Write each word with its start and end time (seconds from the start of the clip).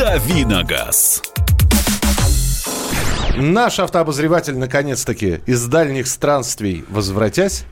Давиногаз. 0.00 1.22
Наш 3.36 3.78
автообозреватель, 3.80 4.56
наконец-таки, 4.56 5.40
из 5.44 5.66
дальних 5.66 6.06
странствий 6.06 6.86
возвратясь, 6.88 7.64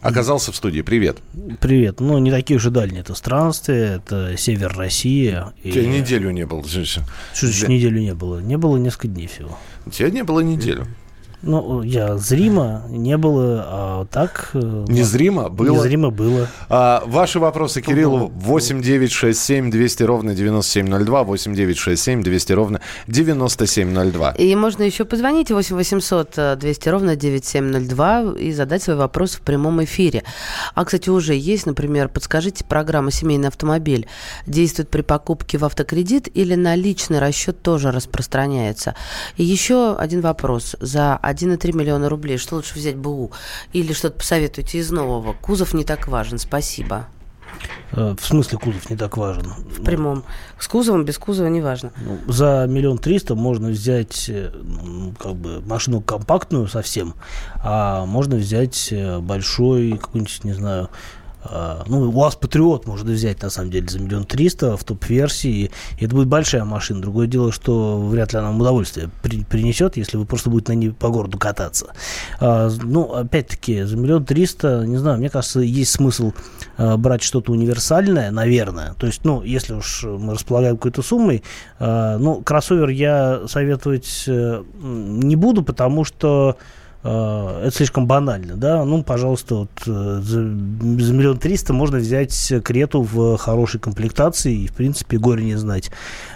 оказался 0.00 0.50
в 0.50 0.56
студии. 0.56 0.80
Привет. 0.80 1.18
Привет. 1.60 2.00
Ну, 2.00 2.18
не 2.18 2.32
такие 2.32 2.56
уже 2.56 2.72
дальние 2.72 3.02
это 3.02 3.14
странствия, 3.14 3.98
это 3.98 4.36
север 4.36 4.76
России. 4.76 5.38
И... 5.62 5.70
Тебя 5.70 5.86
неделю 5.86 6.32
не 6.32 6.44
было. 6.46 6.64
Что 6.66 7.06
значит 7.32 7.68
неделю 7.68 8.00
не 8.00 8.14
было? 8.14 8.40
Не 8.40 8.56
было 8.56 8.76
несколько 8.76 9.06
дней 9.06 9.28
всего. 9.28 9.56
Тебя 9.92 10.10
не 10.10 10.24
было 10.24 10.40
неделю. 10.40 10.88
Ну, 11.42 11.82
я 11.82 12.18
зримо 12.18 12.82
не 12.88 13.16
было, 13.16 13.64
а 13.66 14.06
так... 14.10 14.50
Э, 14.52 14.84
незримо 14.88 15.48
было? 15.48 15.76
Незримо 15.76 16.10
было. 16.10 16.48
А, 16.68 17.02
ваши 17.06 17.38
вопросы 17.38 17.80
Кириллу 17.80 18.28
8 18.28 18.82
9 18.82 19.10
6 19.10 19.40
7 19.40 19.70
200 19.70 20.02
ровно 20.02 20.34
9702, 20.34 21.22
8 21.24 21.54
9 21.54 21.78
6 21.78 22.02
7 22.02 22.22
200 22.22 22.52
ровно 22.52 22.80
9702. 23.06 24.32
И 24.32 24.54
можно 24.54 24.82
еще 24.82 25.06
позвонить 25.06 25.50
8 25.50 25.76
800 25.76 26.58
200 26.58 26.88
ровно 26.90 27.16
9702 27.16 28.34
и 28.38 28.52
задать 28.52 28.82
свой 28.82 28.96
вопрос 28.96 29.36
в 29.36 29.40
прямом 29.40 29.82
эфире. 29.84 30.24
А, 30.74 30.84
кстати, 30.84 31.08
уже 31.08 31.34
есть, 31.34 31.64
например, 31.64 32.08
подскажите, 32.08 32.64
программа 32.64 33.10
«Семейный 33.10 33.48
автомобиль» 33.48 34.06
действует 34.46 34.90
при 34.90 35.00
покупке 35.00 35.56
в 35.56 35.64
автокредит 35.64 36.28
или 36.34 36.54
на 36.54 36.74
личный 36.74 37.18
расчет 37.18 37.62
тоже 37.62 37.92
распространяется? 37.92 38.94
И 39.38 39.44
еще 39.44 39.96
один 39.96 40.20
вопрос. 40.20 40.76
За 40.80 41.16
1,3 41.30 41.76
миллиона 41.76 42.08
рублей. 42.08 42.38
Что 42.38 42.56
лучше 42.56 42.74
взять 42.74 42.96
БУ? 42.96 43.32
Или 43.72 43.92
что-то 43.92 44.18
посоветуйте 44.18 44.78
из 44.78 44.90
нового? 44.90 45.34
Кузов 45.34 45.74
не 45.74 45.84
так 45.84 46.08
важен. 46.08 46.38
Спасибо. 46.38 47.06
Э, 47.92 48.14
в 48.18 48.24
смысле 48.24 48.58
кузов 48.58 48.90
не 48.90 48.96
так 48.96 49.16
важен? 49.16 49.52
В 49.76 49.82
прямом. 49.82 50.24
С 50.58 50.68
кузовом, 50.68 51.04
без 51.04 51.18
кузова 51.18 51.48
не 51.48 51.60
важно. 51.60 51.92
Ну, 52.04 52.32
за 52.32 52.66
миллион 52.68 52.98
триста 52.98 53.34
можно 53.34 53.68
взять 53.68 54.28
э, 54.28 54.52
как 55.18 55.34
бы 55.34 55.60
машину 55.62 56.00
компактную 56.00 56.68
совсем, 56.68 57.14
а 57.56 58.04
можно 58.06 58.36
взять 58.36 58.88
э, 58.92 59.18
большой 59.18 59.98
какой-нибудь, 59.98 60.44
не 60.44 60.52
знаю, 60.52 60.88
ну, 61.86 62.10
УАЗ 62.10 62.36
Патриот 62.36 62.86
можно 62.86 63.12
взять, 63.12 63.42
на 63.42 63.50
самом 63.50 63.70
деле, 63.70 63.88
за 63.88 63.98
миллион 63.98 64.24
триста 64.24 64.76
в 64.76 64.84
топ-версии. 64.84 65.70
И 65.98 66.04
это 66.04 66.14
будет 66.14 66.28
большая 66.28 66.64
машина. 66.64 67.00
Другое 67.00 67.26
дело, 67.26 67.52
что 67.52 68.00
вряд 68.00 68.32
ли 68.32 68.38
она 68.38 68.48
вам 68.48 68.60
удовольствие 68.60 69.10
при, 69.22 69.44
принесет, 69.44 69.96
если 69.96 70.16
вы 70.16 70.26
просто 70.26 70.50
будете 70.50 70.72
на 70.72 70.76
ней 70.76 70.90
по 70.90 71.08
городу 71.08 71.38
кататься. 71.38 71.88
А, 72.40 72.70
ну, 72.82 73.12
опять-таки, 73.14 73.82
за 73.82 73.96
миллион 73.96 74.24
триста, 74.24 74.84
не 74.86 74.96
знаю, 74.96 75.18
мне 75.18 75.30
кажется, 75.30 75.60
есть 75.60 75.92
смысл 75.92 76.32
а, 76.76 76.96
брать 76.96 77.22
что-то 77.22 77.52
универсальное, 77.52 78.30
наверное. 78.30 78.94
То 78.94 79.06
есть, 79.06 79.24
ну, 79.24 79.42
если 79.42 79.74
уж 79.74 80.04
мы 80.04 80.34
располагаем 80.34 80.76
какой-то 80.76 81.02
суммой, 81.02 81.42
а, 81.78 82.18
ну, 82.18 82.42
кроссовер 82.42 82.88
я 82.88 83.42
советовать 83.46 84.24
э, 84.26 84.62
не 84.80 85.36
буду, 85.36 85.62
потому 85.62 86.04
что 86.04 86.56
это 87.02 87.70
слишком 87.72 88.06
банально, 88.06 88.56
да, 88.56 88.84
ну, 88.84 89.02
пожалуйста, 89.02 89.54
вот 89.54 89.70
э, 89.86 90.20
за, 90.22 90.40
за 90.42 91.12
миллион 91.14 91.38
триста 91.38 91.72
можно 91.72 91.96
взять 91.96 92.52
крету 92.62 93.00
в 93.02 93.38
хорошей 93.38 93.80
комплектации 93.80 94.64
и, 94.64 94.66
в 94.66 94.74
принципе, 94.74 95.16
горе 95.16 95.44
не 95.44 95.56
знать. 95.56 95.90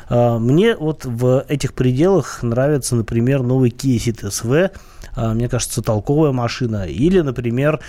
Э, 0.09 0.39
мне 0.39 0.75
вот 0.75 1.05
в 1.05 1.45
этих 1.49 1.75
пределах 1.75 2.43
нравится, 2.43 2.97
например, 2.97 3.43
новый 3.43 3.71
Kia 3.71 3.97
Ceed 3.97 4.23
SV, 4.29 4.71
мне 5.17 5.49
кажется, 5.49 5.83
толковая 5.83 6.33
машина. 6.33 6.85
Или, 6.87 7.21
например, 7.21 7.81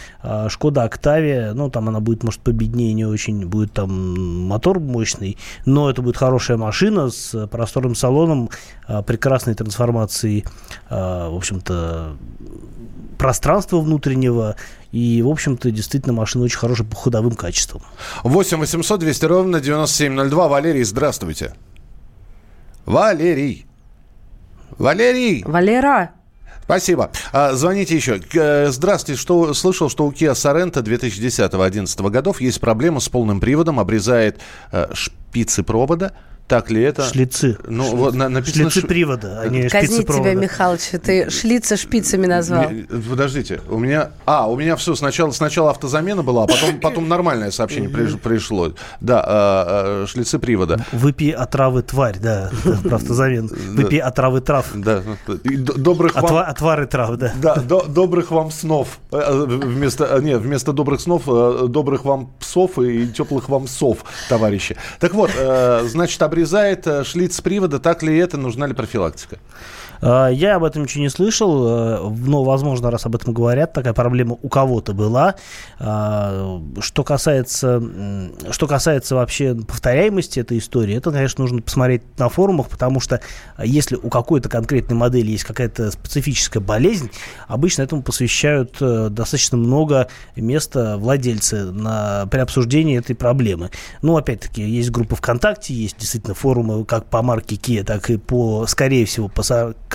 Шкода 0.50 0.84
Октавия, 0.84 1.54
ну, 1.54 1.70
там 1.70 1.90
она 1.90 2.00
будет, 2.00 2.24
может, 2.24 2.42
победнее, 2.42 2.94
не 2.94 3.06
очень, 3.06 3.46
будет 3.46 3.74
там 3.74 4.48
мотор 4.48 4.80
мощный, 4.80 5.38
но 5.66 5.90
это 5.90 6.02
будет 6.02 6.18
хорошая 6.18 6.58
машина 6.58 7.10
с 7.10 7.48
просторным 7.48 7.96
салоном, 7.96 8.50
прекрасной 9.06 9.56
трансформацией, 9.56 10.46
в 10.90 11.36
общем-то, 11.36 12.18
пространства 13.18 13.80
внутреннего. 13.80 14.56
И, 14.92 15.22
в 15.22 15.28
общем-то, 15.30 15.72
действительно, 15.72 16.14
машина 16.14 16.46
очень 16.46 16.58
хорошая 16.58 16.88
по 16.88 16.96
ходовым 16.96 17.36
качествам. 17.36 17.82
8 18.24 18.58
800 18.60 19.00
200 19.00 19.26
ровно 19.26 19.60
9702. 19.60 20.48
Валерий, 20.48 20.84
здравствуйте. 20.84 21.54
Валерий. 22.86 23.66
Валерий. 24.78 25.44
Валера. 25.46 26.12
Спасибо. 26.66 27.12
А, 27.32 27.54
звоните 27.54 27.96
еще. 27.96 28.20
Э, 28.34 28.70
здравствуйте. 28.72 29.22
Что, 29.22 29.54
слышал, 29.54 29.88
что 29.88 30.06
у 30.06 30.12
Kia 30.12 30.34
Sorento 30.34 30.82
2010-2011 30.82 32.10
годов 32.10 32.42
есть 32.42 32.60
проблема 32.60 33.00
с 33.00 33.08
полным 33.08 33.40
приводом, 33.40 33.80
обрезает 33.80 34.40
э, 34.72 34.88
шпицы 34.94 35.62
провода. 35.62 36.14
Так 36.48 36.70
ли 36.70 36.82
это? 36.82 37.04
Шлицы. 37.04 37.58
Ну, 37.68 37.84
Шлицы. 37.84 37.96
вот 37.96 38.14
на, 38.14 38.30
написано... 38.30 38.70
Шлицы 38.70 38.88
привода, 38.88 39.42
а 39.42 39.48
не 39.48 39.68
Казни 39.68 39.88
шпицы 39.88 40.06
провода. 40.06 40.30
тебя, 40.32 40.42
Михалыч, 40.42 40.82
ты 41.04 41.30
шлицы 41.30 41.76
шпицами 41.76 42.28
назвал. 42.28 42.66
Подождите, 43.10 43.62
у 43.68 43.80
меня... 43.80 44.12
А, 44.26 44.48
у 44.48 44.56
меня 44.56 44.76
все, 44.76 44.96
сначала, 44.96 45.32
сначала 45.32 45.72
автозамена 45.72 46.22
была, 46.22 46.44
а 46.44 46.48
потом, 46.48 46.80
потом 46.80 47.08
нормальное 47.08 47.52
сообщение 47.52 47.90
пришло. 47.90 48.74
Да, 49.02 49.24
а, 49.26 50.04
а, 50.04 50.08
шлицы 50.08 50.38
привода. 50.38 50.86
Выпей 50.92 51.32
отравы 51.32 51.82
тварь, 51.82 52.20
да, 52.20 52.52
про 52.84 52.98
автозамен. 52.98 53.48
Выпей 53.48 54.00
отравы 54.00 54.42
трав. 54.42 54.68
Да. 54.76 55.02
Добрых 55.28 56.16
вам... 56.16 56.38
Отвары 56.38 56.86
трав, 56.86 57.16
да. 57.18 57.34
Да, 57.36 57.56
добрых 57.56 58.32
вам 58.32 58.52
снов. 58.52 59.00
Э, 59.12 59.18
э, 59.18 59.46
вместо, 59.46 60.06
э, 60.06 60.22
нет, 60.22 60.42
вместо 60.42 60.74
добрых 60.74 61.02
снов, 61.02 61.26
добрых 61.26 62.06
вам 62.06 62.32
псов 62.40 62.80
и 62.80 63.08
теплых 63.08 63.50
вам 63.50 63.68
сов, 63.68 64.06
товарищи. 64.30 64.76
Так 65.00 65.14
вот, 65.14 65.32
значит, 65.84 66.22
обрезает 66.36 66.86
э, 66.86 67.06
шлиц 67.06 67.40
привода, 67.40 67.80
так 67.80 68.04
ли 68.04 68.18
это, 68.18 68.38
нужна 68.38 68.68
ли 68.68 68.74
профилактика? 68.74 69.40
А, 70.06 70.28
я 70.28 70.56
об 70.56 70.64
этом 70.64 70.84
ничего 70.84 71.04
не 71.04 71.10
слышал, 71.10 71.68
э, 71.68 72.10
но, 72.20 72.44
возможно, 72.44 72.92
раз 72.92 73.08
об 73.08 73.16
этом 73.16 73.34
говорят, 73.34 73.74
такая 73.74 73.94
проблема 73.94 74.38
у 74.40 74.50
кого-то 74.50 74.94
была. 74.94 75.34
А, 75.80 76.62
что 76.80 77.04
касается, 77.04 77.82
что 78.52 78.68
касается 78.68 79.16
вообще 79.16 79.56
повторяемости 79.56 80.40
этой 80.40 80.60
истории, 80.60 80.96
это, 80.96 81.12
конечно, 81.12 81.42
нужно 81.42 81.64
посмотреть 81.64 82.04
на 82.20 82.30
форумах, 82.30 82.70
потому 82.70 83.00
что 83.00 83.20
если 83.58 83.96
у 83.96 84.10
какой-то 84.10 84.48
конкретной 84.48 84.96
модели 84.96 85.32
есть 85.32 85.44
какая-то 85.44 85.90
специфическая 85.90 86.62
болезнь, 86.62 87.10
обычно 87.48 87.82
этому 87.82 88.04
посвящают 88.04 88.78
э, 88.82 89.10
достаточно 89.10 89.58
много 89.58 90.08
места 90.36 90.98
владельцы 90.98 91.72
на, 91.72 92.28
при 92.28 92.40
обсуждении 92.40 93.00
этой 93.00 93.16
проблемы. 93.16 93.72
Ну, 94.04 94.18
опять-таки, 94.18 94.62
есть 94.62 94.92
группы 94.92 95.16
ВКонтакте, 95.16 95.74
есть 95.74 95.98
действительно 95.98 96.36
форумы 96.36 96.86
как 96.86 97.06
по 97.06 97.24
марке 97.24 97.56
Kia, 97.56 97.84
так 97.84 98.12
и 98.12 98.18
по, 98.18 98.68
скорее 98.68 99.06
всего, 99.06 99.30
по 99.30 99.42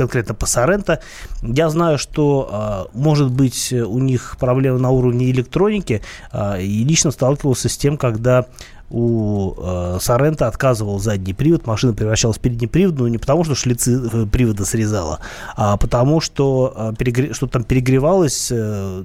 конкретно 0.00 0.34
по 0.34 0.46
Соренто. 0.46 1.00
Я 1.42 1.68
знаю, 1.68 1.98
что, 1.98 2.48
а, 2.50 2.86
может 2.94 3.30
быть, 3.30 3.72
у 3.72 3.98
них 3.98 4.36
проблемы 4.40 4.78
на 4.78 4.90
уровне 4.90 5.30
электроники, 5.30 6.00
а, 6.32 6.58
и 6.58 6.84
лично 6.84 7.10
сталкивался 7.10 7.68
с 7.68 7.76
тем, 7.76 7.98
когда 7.98 8.46
у 8.90 9.54
э, 9.56 9.98
Сорента 10.00 10.48
отказывал 10.48 10.98
задний 10.98 11.32
привод, 11.32 11.66
машина 11.66 11.94
превращалась 11.94 12.38
в 12.38 12.40
передний 12.40 12.68
привод, 12.68 12.98
но 12.98 13.08
не 13.08 13.18
потому, 13.18 13.44
что 13.44 13.54
шлицы 13.54 14.00
э, 14.12 14.26
привода 14.26 14.64
срезала, 14.64 15.20
а 15.56 15.76
потому, 15.76 16.20
что 16.20 16.74
э, 16.74 16.92
перегре... 16.98 17.32
что 17.32 17.46
там 17.46 17.62
перегревалось, 17.62 18.48
э, 18.50 19.04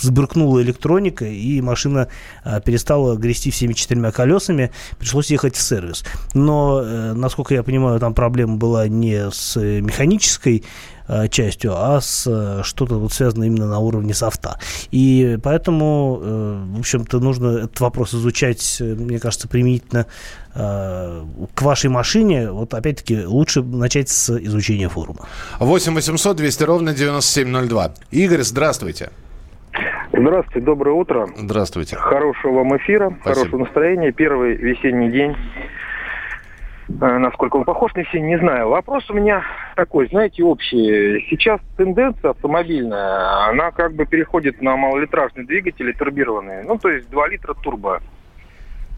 взбрыкнула 0.00 0.62
электроника, 0.62 1.26
и 1.26 1.60
машина 1.60 2.08
э, 2.44 2.60
перестала 2.64 3.16
грести 3.16 3.50
всеми 3.50 3.74
четырьмя 3.74 4.12
колесами, 4.12 4.70
пришлось 4.98 5.30
ехать 5.30 5.56
в 5.56 5.60
сервис. 5.60 6.04
Но, 6.32 6.80
э, 6.82 7.12
насколько 7.12 7.54
я 7.54 7.62
понимаю, 7.62 8.00
там 8.00 8.14
проблема 8.14 8.56
была 8.56 8.88
не 8.88 9.30
с 9.30 9.56
механической 9.56 10.64
Э, 11.08 11.26
частью, 11.28 11.72
а 11.74 12.02
с 12.02 12.26
э, 12.26 12.62
что-то 12.64 12.96
вот 12.96 13.14
связано 13.14 13.44
именно 13.44 13.66
на 13.66 13.78
уровне 13.78 14.12
софта. 14.12 14.58
И 14.90 15.38
поэтому, 15.42 16.20
э, 16.22 16.64
в 16.76 16.80
общем-то, 16.80 17.18
нужно 17.18 17.60
этот 17.64 17.80
вопрос 17.80 18.14
изучать, 18.14 18.76
мне 18.80 19.18
кажется, 19.18 19.48
применительно 19.48 20.06
к 20.54 21.62
вашей 21.62 21.88
машине, 21.88 22.50
вот 22.50 22.74
опять-таки 22.74 23.24
лучше 23.24 23.62
начать 23.62 24.08
с 24.08 24.30
изучения 24.30 24.88
форума. 24.88 25.20
8 25.60 25.94
800 25.94 26.36
200 26.36 26.64
ровно 26.64 26.94
9702. 26.94 27.94
Игорь, 28.10 28.42
здравствуйте. 28.42 29.10
Здравствуйте, 30.12 30.60
доброе 30.66 30.96
утро. 30.96 31.28
Здравствуйте. 31.36 31.96
Хорошего 31.96 32.54
вам 32.54 32.76
эфира, 32.76 33.10
Спасибо. 33.20 33.34
хорошего 33.34 33.58
настроения. 33.60 34.10
Первый 34.10 34.56
весенний 34.56 35.12
день 35.12 35.36
насколько 36.88 37.56
он 37.56 37.64
похож 37.64 37.94
на 37.94 38.04
все, 38.04 38.20
не 38.20 38.38
знаю. 38.38 38.68
Вопрос 38.68 39.08
у 39.10 39.14
меня 39.14 39.42
такой, 39.76 40.08
знаете, 40.08 40.42
общий. 40.42 41.26
Сейчас 41.28 41.60
тенденция 41.76 42.30
автомобильная, 42.30 43.48
она 43.48 43.70
как 43.70 43.94
бы 43.94 44.06
переходит 44.06 44.60
на 44.62 44.76
малолитражные 44.76 45.46
двигатели 45.46 45.92
турбированные. 45.92 46.64
Ну, 46.64 46.78
то 46.78 46.88
есть 46.88 47.08
2 47.10 47.28
литра 47.28 47.54
турбо. 47.54 48.00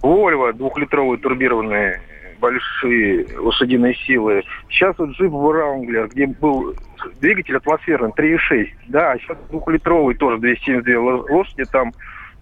Volvo 0.02 0.52
двухлитровые 0.52 1.18
турбированные 1.18 2.00
большие 2.40 3.26
лошадиные 3.38 3.94
силы. 3.94 4.42
Сейчас 4.70 4.96
вот 4.98 5.10
джип 5.10 5.30
Wrangler, 5.30 6.08
где 6.08 6.26
был 6.26 6.74
двигатель 7.20 7.56
атмосферный 7.56 8.10
3,6, 8.10 8.68
да, 8.88 9.12
а 9.12 9.18
сейчас 9.18 9.36
двухлитровый 9.50 10.14
тоже 10.14 10.38
272 10.38 11.24
лошади, 11.28 11.64
там 11.70 11.92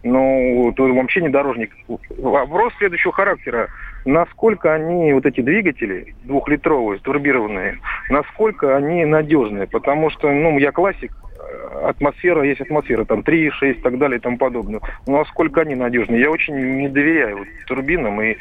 Ну, 0.04 0.72
то 0.76 0.86
вообще 0.94 1.20
внедорожник. 1.20 1.72
Вопрос 2.18 2.72
следующего 2.78 3.12
характера. 3.12 3.68
Насколько 4.08 4.72
они, 4.72 5.12
вот 5.12 5.26
эти 5.26 5.42
двигатели 5.42 6.14
двухлитровые, 6.24 6.98
турбированные, 6.98 7.76
насколько 8.08 8.74
они 8.74 9.04
надежные? 9.04 9.66
Потому 9.66 10.08
что, 10.08 10.32
ну, 10.32 10.58
я 10.58 10.72
классик, 10.72 11.12
атмосфера, 11.84 12.42
есть 12.42 12.62
атмосфера, 12.62 13.04
там 13.04 13.22
3, 13.22 13.50
6 13.50 13.78
и 13.78 13.82
так 13.82 13.98
далее 13.98 14.18
и 14.18 14.20
тому 14.22 14.38
подобное. 14.38 14.80
Ну, 15.06 15.18
насколько 15.18 15.60
они 15.60 15.74
надежны? 15.74 16.16
Я 16.16 16.30
очень 16.30 16.54
не 16.54 16.88
доверяю 16.88 17.40
вот, 17.40 17.48
турбинам 17.66 18.18
и 18.22 18.36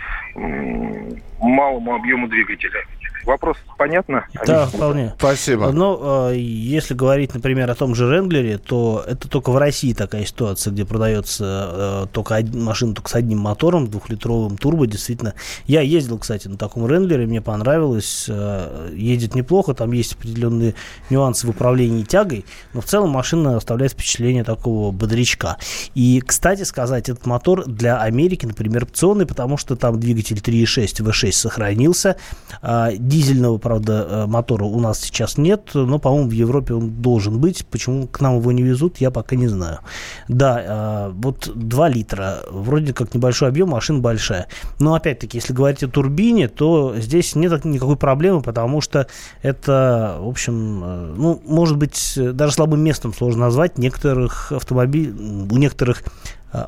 малому 1.37 1.95
объему 1.95 2.29
двигателя. 2.29 2.85
Вопрос 3.27 3.57
понятно? 3.77 4.25
Да, 4.45 4.67
вполне. 4.67 5.13
Спасибо. 5.17 5.73
Но 5.73 6.29
э, 6.31 6.37
если 6.37 6.93
говорить, 6.93 7.33
например, 7.33 7.69
о 7.69 7.75
том 7.75 7.93
же 7.93 8.09
Ренглере, 8.09 8.57
то 8.57 9.03
это 9.05 9.27
только 9.27 9.51
в 9.51 9.57
России 9.57 9.91
такая 9.91 10.23
ситуация, 10.23 10.71
где 10.71 10.85
продается 10.85 11.69
э, 11.73 12.05
только 12.13 12.35
один, 12.35 12.63
машина 12.63 12.95
только 12.95 13.09
с 13.09 13.15
одним 13.15 13.39
мотором, 13.39 13.87
двухлитровым 13.87 14.57
турбо, 14.57 14.87
действительно. 14.87 15.33
Я 15.65 15.81
ездил, 15.81 16.19
кстати, 16.19 16.47
на 16.47 16.55
таком 16.55 16.87
Ренглере, 16.87 17.25
мне 17.25 17.41
понравилось. 17.41 18.27
Э, 18.29 18.91
едет 18.95 19.35
неплохо, 19.35 19.73
там 19.73 19.91
есть 19.91 20.13
определенные 20.13 20.73
нюансы 21.09 21.47
в 21.47 21.49
управлении 21.49 22.03
тягой, 22.03 22.45
но 22.71 22.79
в 22.79 22.85
целом 22.85 23.09
машина 23.09 23.57
оставляет 23.57 23.91
впечатление 23.91 24.45
такого 24.45 24.91
бодрячка. 24.93 25.57
И, 25.95 26.23
кстати 26.25 26.63
сказать, 26.63 27.09
этот 27.09 27.25
мотор 27.25 27.65
для 27.65 27.99
Америки, 27.99 28.45
например, 28.45 28.83
опционный, 28.83 29.25
потому 29.25 29.57
что 29.57 29.75
там 29.75 29.99
двигатель 29.99 30.37
3.6 30.37 31.03
V6 31.05 31.33
сохранился. 31.33 32.15
Дизельного, 33.17 33.57
правда, 33.57 34.07
э, 34.07 34.25
мотора 34.27 34.65
у 34.65 34.79
нас 34.79 34.99
сейчас 34.99 35.39
нет, 35.39 35.71
но, 35.73 35.97
по-моему, 35.97 36.29
в 36.29 36.33
Европе 36.33 36.75
он 36.75 37.01
должен 37.01 37.39
быть. 37.39 37.65
Почему 37.65 38.05
к 38.05 38.21
нам 38.21 38.37
его 38.37 38.51
не 38.51 38.61
везут, 38.61 38.97
я 38.97 39.09
пока 39.09 39.35
не 39.35 39.47
знаю. 39.47 39.79
Да, 40.27 41.07
э, 41.07 41.11
вот 41.15 41.51
2 41.55 41.89
литра, 41.89 42.43
вроде 42.51 42.93
как 42.93 43.15
небольшой 43.15 43.49
объем, 43.49 43.69
машина 43.69 43.99
большая. 43.99 44.47
Но, 44.77 44.93
опять-таки, 44.93 45.39
если 45.39 45.51
говорить 45.51 45.81
о 45.81 45.87
турбине, 45.87 46.47
то 46.47 46.93
здесь 46.97 47.33
нет 47.33 47.65
никакой 47.65 47.97
проблемы, 47.97 48.43
потому 48.43 48.81
что 48.81 49.07
это, 49.41 50.17
в 50.19 50.27
общем, 50.27 50.83
э, 50.83 51.13
ну, 51.17 51.41
может 51.43 51.77
быть, 51.77 52.13
даже 52.15 52.53
слабым 52.53 52.81
местом 52.81 53.15
сложно 53.15 53.45
назвать. 53.45 53.79
Некоторых 53.79 54.51
автомобилей, 54.51 55.11
у 55.49 55.57
некоторых 55.57 56.03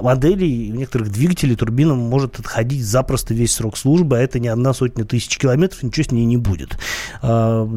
моделей, 0.02 0.72
у 0.72 0.76
некоторых 0.76 1.10
двигателей 1.12 1.56
турбина 1.56 1.96
может 1.96 2.40
отходить 2.40 2.86
запросто 2.86 3.34
весь 3.34 3.54
срок 3.54 3.78
службы, 3.78 4.18
а 4.18 4.22
это 4.22 4.40
не 4.40 4.50
одна 4.50 4.74
сотня 4.74 5.06
тысяч 5.06 5.38
километров, 5.38 5.84
ничего 5.84 6.04
с 6.04 6.12
ней 6.12 6.26
не 6.26 6.38
будет. 6.38 6.78
Э, 7.22 7.68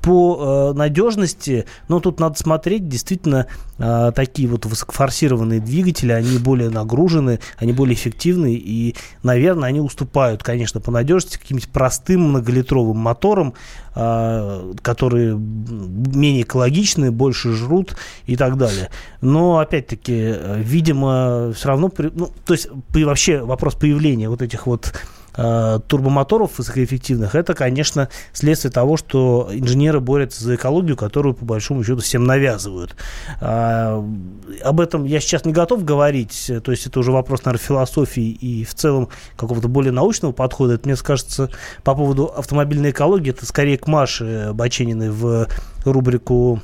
по 0.00 0.72
э, 0.72 0.76
надежности, 0.76 1.66
ну, 1.88 2.00
тут 2.00 2.18
надо 2.20 2.38
смотреть, 2.38 2.88
действительно, 2.88 3.46
такие 3.76 4.46
вот 4.46 4.66
высокофорсированные 4.66 5.58
двигатели, 5.58 6.12
они 6.12 6.38
более 6.38 6.70
нагружены, 6.70 7.40
они 7.56 7.72
более 7.72 7.96
эффективны, 7.96 8.54
и, 8.54 8.94
наверное, 9.24 9.68
они 9.68 9.80
уступают, 9.80 10.44
конечно, 10.44 10.80
по 10.80 10.92
надежности 10.92 11.38
каким-нибудь 11.38 11.70
простым 11.70 12.28
многолитровым 12.28 12.96
моторам, 12.98 13.54
которые 13.92 15.36
менее 15.36 16.42
экологичны, 16.42 17.10
больше 17.10 17.52
жрут 17.52 17.96
и 18.26 18.36
так 18.36 18.56
далее. 18.56 18.90
Но, 19.20 19.58
опять-таки, 19.58 20.34
видимо, 20.58 21.33
все 21.54 21.68
равно, 21.68 21.90
ну, 21.98 22.30
то 22.44 22.52
есть 22.52 22.68
вообще 22.92 23.42
вопрос 23.42 23.74
появления 23.74 24.28
вот 24.28 24.42
этих 24.42 24.66
вот 24.66 24.92
э, 25.36 25.80
турбомоторов 25.86 26.58
высокоэффективных, 26.58 27.34
это, 27.34 27.54
конечно, 27.54 28.08
следствие 28.32 28.70
того, 28.70 28.96
что 28.96 29.48
инженеры 29.52 30.00
борются 30.00 30.44
за 30.44 30.54
экологию, 30.54 30.96
которую, 30.96 31.34
по 31.34 31.44
большому 31.44 31.84
счету, 31.84 32.00
всем 32.00 32.24
навязывают. 32.24 32.96
А, 33.40 34.04
об 34.62 34.80
этом 34.80 35.04
я 35.04 35.20
сейчас 35.20 35.44
не 35.44 35.52
готов 35.52 35.84
говорить, 35.84 36.50
то 36.62 36.70
есть 36.70 36.86
это 36.86 37.00
уже 37.00 37.12
вопрос, 37.12 37.44
наверное, 37.44 37.64
философии 37.64 38.30
и 38.30 38.64
в 38.64 38.74
целом 38.74 39.08
какого-то 39.36 39.68
более 39.68 39.92
научного 39.92 40.32
подхода. 40.32 40.74
Это, 40.74 40.88
мне 40.88 40.96
кажется, 40.96 41.50
по 41.82 41.94
поводу 41.94 42.26
автомобильной 42.26 42.90
экологии, 42.90 43.30
это 43.30 43.46
скорее 43.46 43.78
к 43.78 43.86
Маше 43.86 44.50
Бачениной 44.52 45.10
в 45.10 45.48
рубрику 45.84 46.60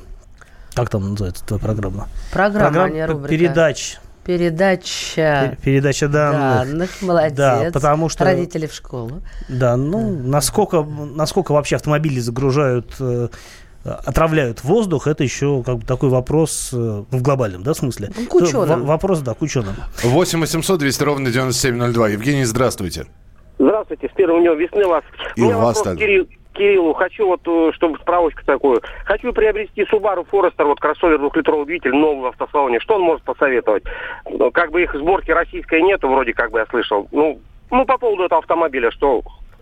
как 0.73 0.89
там 0.89 1.09
называется 1.09 1.45
твоя 1.45 1.61
программа? 1.61 2.07
Программа, 2.31 2.65
Программа 2.67 2.85
а 2.85 2.89
не 2.89 3.05
рубрика. 3.05 3.29
передач 3.29 3.97
Передача. 4.25 5.57
Передача 5.63 6.07
данных. 6.07 6.67
Данных, 6.67 7.01
молодец. 7.01 7.37
Да, 7.37 7.69
потому 7.73 8.09
что... 8.09 8.23
Родители 8.23 8.67
в 8.67 8.73
школу. 8.73 9.21
Да, 9.49 9.75
ну, 9.75 10.11
насколько, 10.11 10.83
насколько 10.83 11.53
вообще 11.53 11.75
автомобили 11.77 12.19
загружают 12.19 12.95
э, 12.99 13.29
отравляют 13.83 14.63
воздух, 14.63 15.07
это 15.07 15.23
еще 15.23 15.63
как 15.65 15.79
бы 15.79 15.85
такой 15.85 16.09
вопрос 16.09 16.69
э, 16.73 17.03
в 17.09 17.21
глобальном 17.21 17.63
да, 17.63 17.73
смысле. 17.73 18.09
К 18.29 18.35
ученым. 18.35 18.85
Вопрос, 18.85 19.21
да, 19.21 19.33
к 19.33 19.41
ученым. 19.41 19.73
8 20.03 20.39
800 20.39 20.79
200 20.79 21.03
ровно 21.03 21.31
9702. 21.31 22.09
Евгений, 22.09 22.45
здравствуйте. 22.45 23.05
Здравствуйте, 23.57 24.09
с 24.11 24.15
первым 24.15 24.41
днем 24.41 24.57
весны 24.57 24.85
вас. 24.85 25.03
И 25.35 25.41
у, 25.41 25.51
вас 25.51 25.81
так. 25.81 25.97
Кирилл, 25.97 26.27
Кириллу, 26.53 26.93
хочу 26.93 27.27
вот, 27.27 27.41
э, 27.45 27.71
чтобы 27.73 27.97
справочку 27.99 28.41
такую. 28.45 28.81
Хочу 29.05 29.31
приобрести 29.33 29.83
Subaru 29.83 30.25
Forester, 30.29 30.65
вот 30.65 30.79
кроссовер 30.79 31.17
двухлитровый 31.17 31.65
двигатель, 31.65 31.95
новый 31.95 32.23
в 32.23 32.25
автосалоне. 32.27 32.79
Что 32.79 32.95
он 32.95 33.01
может 33.01 33.23
посоветовать? 33.23 33.83
Ну, 34.29 34.51
как 34.51 34.71
бы 34.71 34.83
их 34.83 34.93
сборки 34.93 35.31
российской 35.31 35.81
нету, 35.81 36.09
вроде 36.09 36.33
как 36.33 36.51
бы 36.51 36.59
я 36.59 36.65
слышал. 36.65 37.07
Ну, 37.11 37.39
ну 37.69 37.85
по 37.85 37.97
поводу 37.97 38.23
этого 38.23 38.39
автомобиля, 38.39 38.91
что 38.91 39.21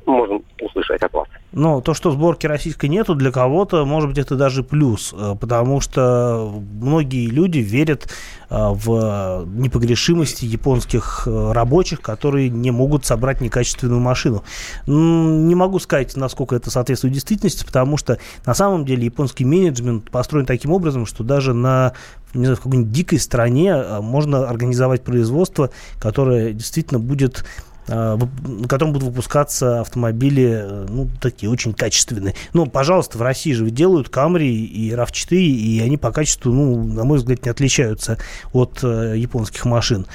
можем 0.10 0.44
услышать 0.62 1.02
от 1.02 1.14
вас. 1.14 1.28
Ну, 1.52 1.82
то, 1.82 1.96
что 1.96 2.12
сборки 2.12 2.46
российской 2.46 2.88
нету, 2.88 3.16
для 3.16 3.32
кого-то, 3.32 3.84
может 3.84 4.10
быть, 4.10 4.20
это 4.20 4.36
даже 4.36 4.64
плюс, 4.64 5.16
э, 5.18 5.36
потому 5.40 5.82
что 5.82 6.62
многие 6.80 7.28
люди 7.28 7.58
верят 7.58 8.08
э, 8.50 8.56
в 8.56 9.46
непогрешимости 9.48 10.46
японских 10.46 11.24
э, 11.26 11.52
рабочих, 11.52 12.02
которые 12.02 12.50
не 12.50 12.70
могут 12.70 13.06
собрать 13.06 13.42
некачественную 13.42 14.00
машину. 14.00 14.44
Не 14.86 15.56
могу 15.56 15.80
сказать, 15.80 16.16
насколько 16.16 16.56
это 16.56 16.70
соответствует 16.70 17.16
действительности, 17.16 17.66
потому 17.66 17.98
что 17.98 18.20
на 18.46 18.54
самом 18.54 18.86
деле 18.86 19.06
японский 19.06 19.46
менеджмент 19.46 20.12
построен 20.12 20.46
таким 20.46 20.72
образом, 20.72 21.08
что 21.08 21.24
даже 21.24 21.54
на 21.54 21.94
не 22.36 22.46
знаю, 22.46 22.58
в 22.58 22.62
какой-нибудь 22.62 22.92
дикой 22.92 23.18
стране 23.18 23.76
можно 24.02 24.48
организовать 24.48 25.02
производство, 25.02 25.72
которое 26.00 26.54
действительно 26.54 27.00
будет 27.00 27.44
на 27.90 28.68
котором 28.68 28.94
будут 28.94 29.10
выпускаться 29.10 29.82
автомобили, 29.82 30.62
э, 30.62 30.86
ну, 30.90 31.10
такие 31.20 31.50
очень 31.50 31.74
качественные. 31.74 32.36
Ну, 32.54 32.66
пожалуйста, 32.66 33.18
в 33.18 33.22
России 33.22 33.54
же 33.54 33.70
делают 33.70 34.10
Camry 34.10 34.48
и 34.48 34.92
RAV4, 34.92 35.36
и 35.38 35.80
они 35.82 35.98
по 35.98 36.12
качеству, 36.12 36.54
ну, 36.54 36.84
на 36.84 37.04
мой 37.04 37.18
взгляд, 37.18 37.44
не 37.46 37.52
отличаются 37.52 38.18
от 38.54 38.80
э, 38.84 39.16
японских 39.18 39.66
машин. 39.66 40.06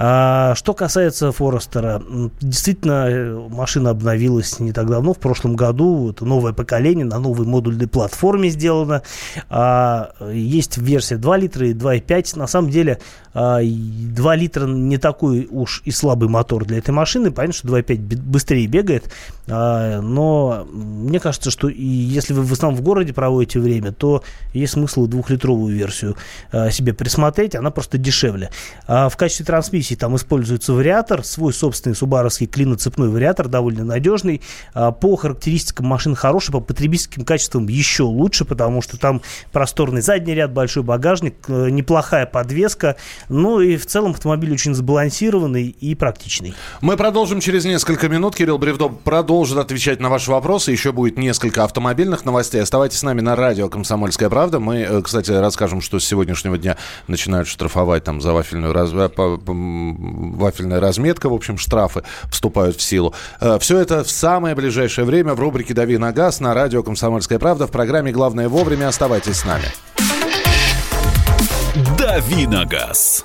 А, 0.00 0.54
что 0.54 0.74
касается 0.74 1.32
Форестера, 1.32 2.00
действительно, 2.40 3.08
э, 3.08 3.48
машина 3.50 3.90
обновилась 3.90 4.60
не 4.60 4.72
так 4.72 4.88
давно, 4.88 5.12
в 5.12 5.18
прошлом 5.18 5.56
году. 5.56 6.10
Это 6.10 6.24
новое 6.24 6.52
поколение, 6.52 7.04
на 7.04 7.18
новой 7.18 7.46
модульной 7.46 7.88
платформе 7.88 8.48
сделано. 8.48 9.02
А, 9.50 10.12
есть 10.32 10.78
версия 10.78 11.16
2 11.16 11.36
литра 11.36 11.66
и 11.66 11.74
2,5. 11.74 12.38
На 12.38 12.46
самом 12.46 12.70
деле, 12.70 13.00
а, 13.34 13.60
2 13.60 14.36
литра 14.36 14.66
не 14.66 14.98
такой 14.98 15.48
уж 15.50 15.82
и 15.84 15.90
слабый 15.90 16.28
мотор 16.28 16.64
для 16.64 16.78
этой 16.78 16.90
машины. 16.90 17.30
Понятно, 17.30 17.54
что 17.54 17.68
2,5 17.68 18.16
быстрее 18.16 18.66
бегает. 18.66 19.12
А, 19.48 20.00
но 20.00 20.66
мне 20.70 21.20
кажется, 21.20 21.50
что 21.50 21.68
и 21.68 21.84
если 21.84 22.34
вы 22.34 22.42
в 22.42 22.52
основном 22.52 22.80
в 22.80 22.84
городе 22.84 23.12
проводите 23.12 23.60
время, 23.60 23.92
то 23.92 24.22
есть 24.52 24.74
смысл 24.74 25.06
двухлитровую 25.06 25.74
версию 25.74 26.16
а, 26.52 26.70
себе 26.70 26.92
присмотреть. 26.92 27.54
Она 27.54 27.70
просто 27.70 27.98
дешевле. 27.98 28.50
А 28.86 29.08
в 29.08 29.16
качестве 29.16 29.46
трансмиссии 29.46 29.87
трансмиссии 29.88 29.94
там 29.94 30.16
используется 30.16 30.72
вариатор, 30.72 31.24
свой 31.24 31.52
собственный 31.52 31.96
субаровский 31.96 32.46
клиноцепной 32.46 33.08
вариатор, 33.08 33.48
довольно 33.48 33.84
надежный. 33.84 34.40
А, 34.74 34.92
по 34.92 35.16
характеристикам 35.16 35.86
машин 35.86 36.14
хороший, 36.14 36.52
по 36.52 36.60
потребительским 36.60 37.24
качествам 37.24 37.68
еще 37.68 38.02
лучше, 38.02 38.44
потому 38.44 38.82
что 38.82 38.98
там 38.98 39.22
просторный 39.52 40.02
задний 40.02 40.34
ряд, 40.34 40.52
большой 40.52 40.82
багажник, 40.82 41.34
э, 41.48 41.70
неплохая 41.70 42.26
подвеска. 42.26 42.96
Ну 43.28 43.60
и 43.60 43.76
в 43.76 43.86
целом 43.86 44.12
автомобиль 44.12 44.52
очень 44.52 44.74
сбалансированный 44.74 45.68
и 45.68 45.94
практичный. 45.94 46.54
Мы 46.80 46.96
продолжим 46.96 47.40
через 47.40 47.64
несколько 47.64 48.08
минут. 48.08 48.34
Кирилл 48.36 48.58
Бревдо 48.58 48.88
продолжит 48.88 49.58
отвечать 49.58 50.00
на 50.00 50.08
ваши 50.08 50.30
вопросы. 50.30 50.72
Еще 50.72 50.92
будет 50.92 51.18
несколько 51.18 51.64
автомобильных 51.64 52.24
новостей. 52.24 52.62
Оставайтесь 52.62 52.98
с 52.98 53.02
нами 53.02 53.20
на 53.20 53.36
радио 53.36 53.68
«Комсомольская 53.68 54.28
правда». 54.28 54.60
Мы, 54.60 54.78
э, 54.78 55.02
кстати, 55.02 55.30
расскажем, 55.30 55.80
что 55.80 55.98
с 55.98 56.04
сегодняшнего 56.04 56.58
дня 56.58 56.76
начинают 57.06 57.48
штрафовать 57.48 58.04
там 58.04 58.20
за 58.20 58.32
вафельную 58.32 58.72
раз 58.72 58.90
вафельная 60.36 60.80
разметка, 60.80 61.28
в 61.28 61.34
общем, 61.34 61.58
штрафы 61.58 62.02
вступают 62.30 62.76
в 62.76 62.82
силу. 62.82 63.14
Э, 63.40 63.58
Все 63.60 63.78
это 63.78 64.04
в 64.04 64.10
самое 64.10 64.54
ближайшее 64.54 65.04
время 65.04 65.34
в 65.34 65.40
рубрике 65.40 65.74
«Дави 65.74 65.98
на 65.98 66.12
газ» 66.12 66.40
на 66.40 66.54
радио 66.54 66.82
«Комсомольская 66.82 67.38
правда» 67.38 67.66
в 67.66 67.70
программе 67.70 68.12
«Главное 68.12 68.48
вовремя». 68.48 68.88
Оставайтесь 68.88 69.36
с 69.36 69.44
нами. 69.44 69.66
«Дави 71.98 72.46
на 72.46 72.64
газ». 72.64 73.24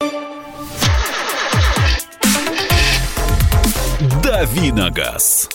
Давиногаз. 4.53 5.49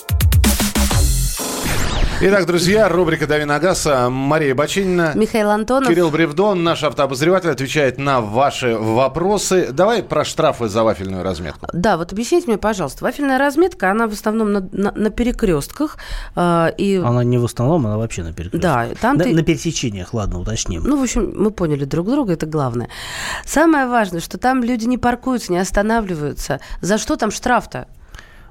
Итак, 2.19 2.47
друзья, 2.47 2.89
рубрика 2.89 3.27
«Дави 3.27 3.45
на 3.45 3.59
газ». 3.59 3.87
Мария 4.09 4.55
Бочинина. 4.55 5.11
Михаил 5.13 5.51
Антонов. 5.51 5.87
Кирилл 5.87 6.09
Бревдон, 6.09 6.63
наш 6.63 6.83
автообозреватель, 6.83 7.51
отвечает 7.51 7.99
на 7.99 8.21
ваши 8.21 8.75
вопросы. 8.75 9.67
Давай 9.71 10.01
про 10.01 10.25
штрафы 10.25 10.67
за 10.67 10.83
вафельную 10.83 11.23
разметку. 11.23 11.67
Да, 11.73 11.97
вот 11.97 12.11
объясните 12.11 12.47
мне, 12.47 12.57
пожалуйста, 12.57 13.03
вафельная 13.03 13.37
разметка, 13.37 13.91
она 13.91 14.07
в 14.07 14.13
основном 14.13 14.51
на, 14.51 14.67
на, 14.71 14.91
на 14.91 15.09
перекрестках. 15.11 15.97
Э, 16.35 16.71
и... 16.75 16.95
Она 16.95 17.23
не 17.23 17.37
в 17.37 17.45
основном, 17.45 17.85
она 17.85 17.99
вообще 17.99 18.23
на 18.23 18.33
перекрестках. 18.33 18.61
Да, 18.61 18.87
там 18.99 19.17
на, 19.17 19.25
ты... 19.25 19.35
на 19.35 19.43
пересечениях, 19.43 20.15
ладно, 20.15 20.39
уточним. 20.39 20.81
Ну, 20.83 20.99
в 20.99 21.03
общем, 21.03 21.33
мы 21.35 21.51
поняли 21.51 21.85
друг 21.85 22.09
друга, 22.09 22.33
это 22.33 22.47
главное. 22.47 22.89
Самое 23.45 23.85
важное, 23.85 24.21
что 24.21 24.39
там 24.39 24.63
люди 24.63 24.85
не 24.85 24.97
паркуются, 24.97 25.51
не 25.51 25.59
останавливаются. 25.59 26.61
За 26.81 26.97
что 26.97 27.15
там 27.15 27.29
штраф-то? 27.29 27.85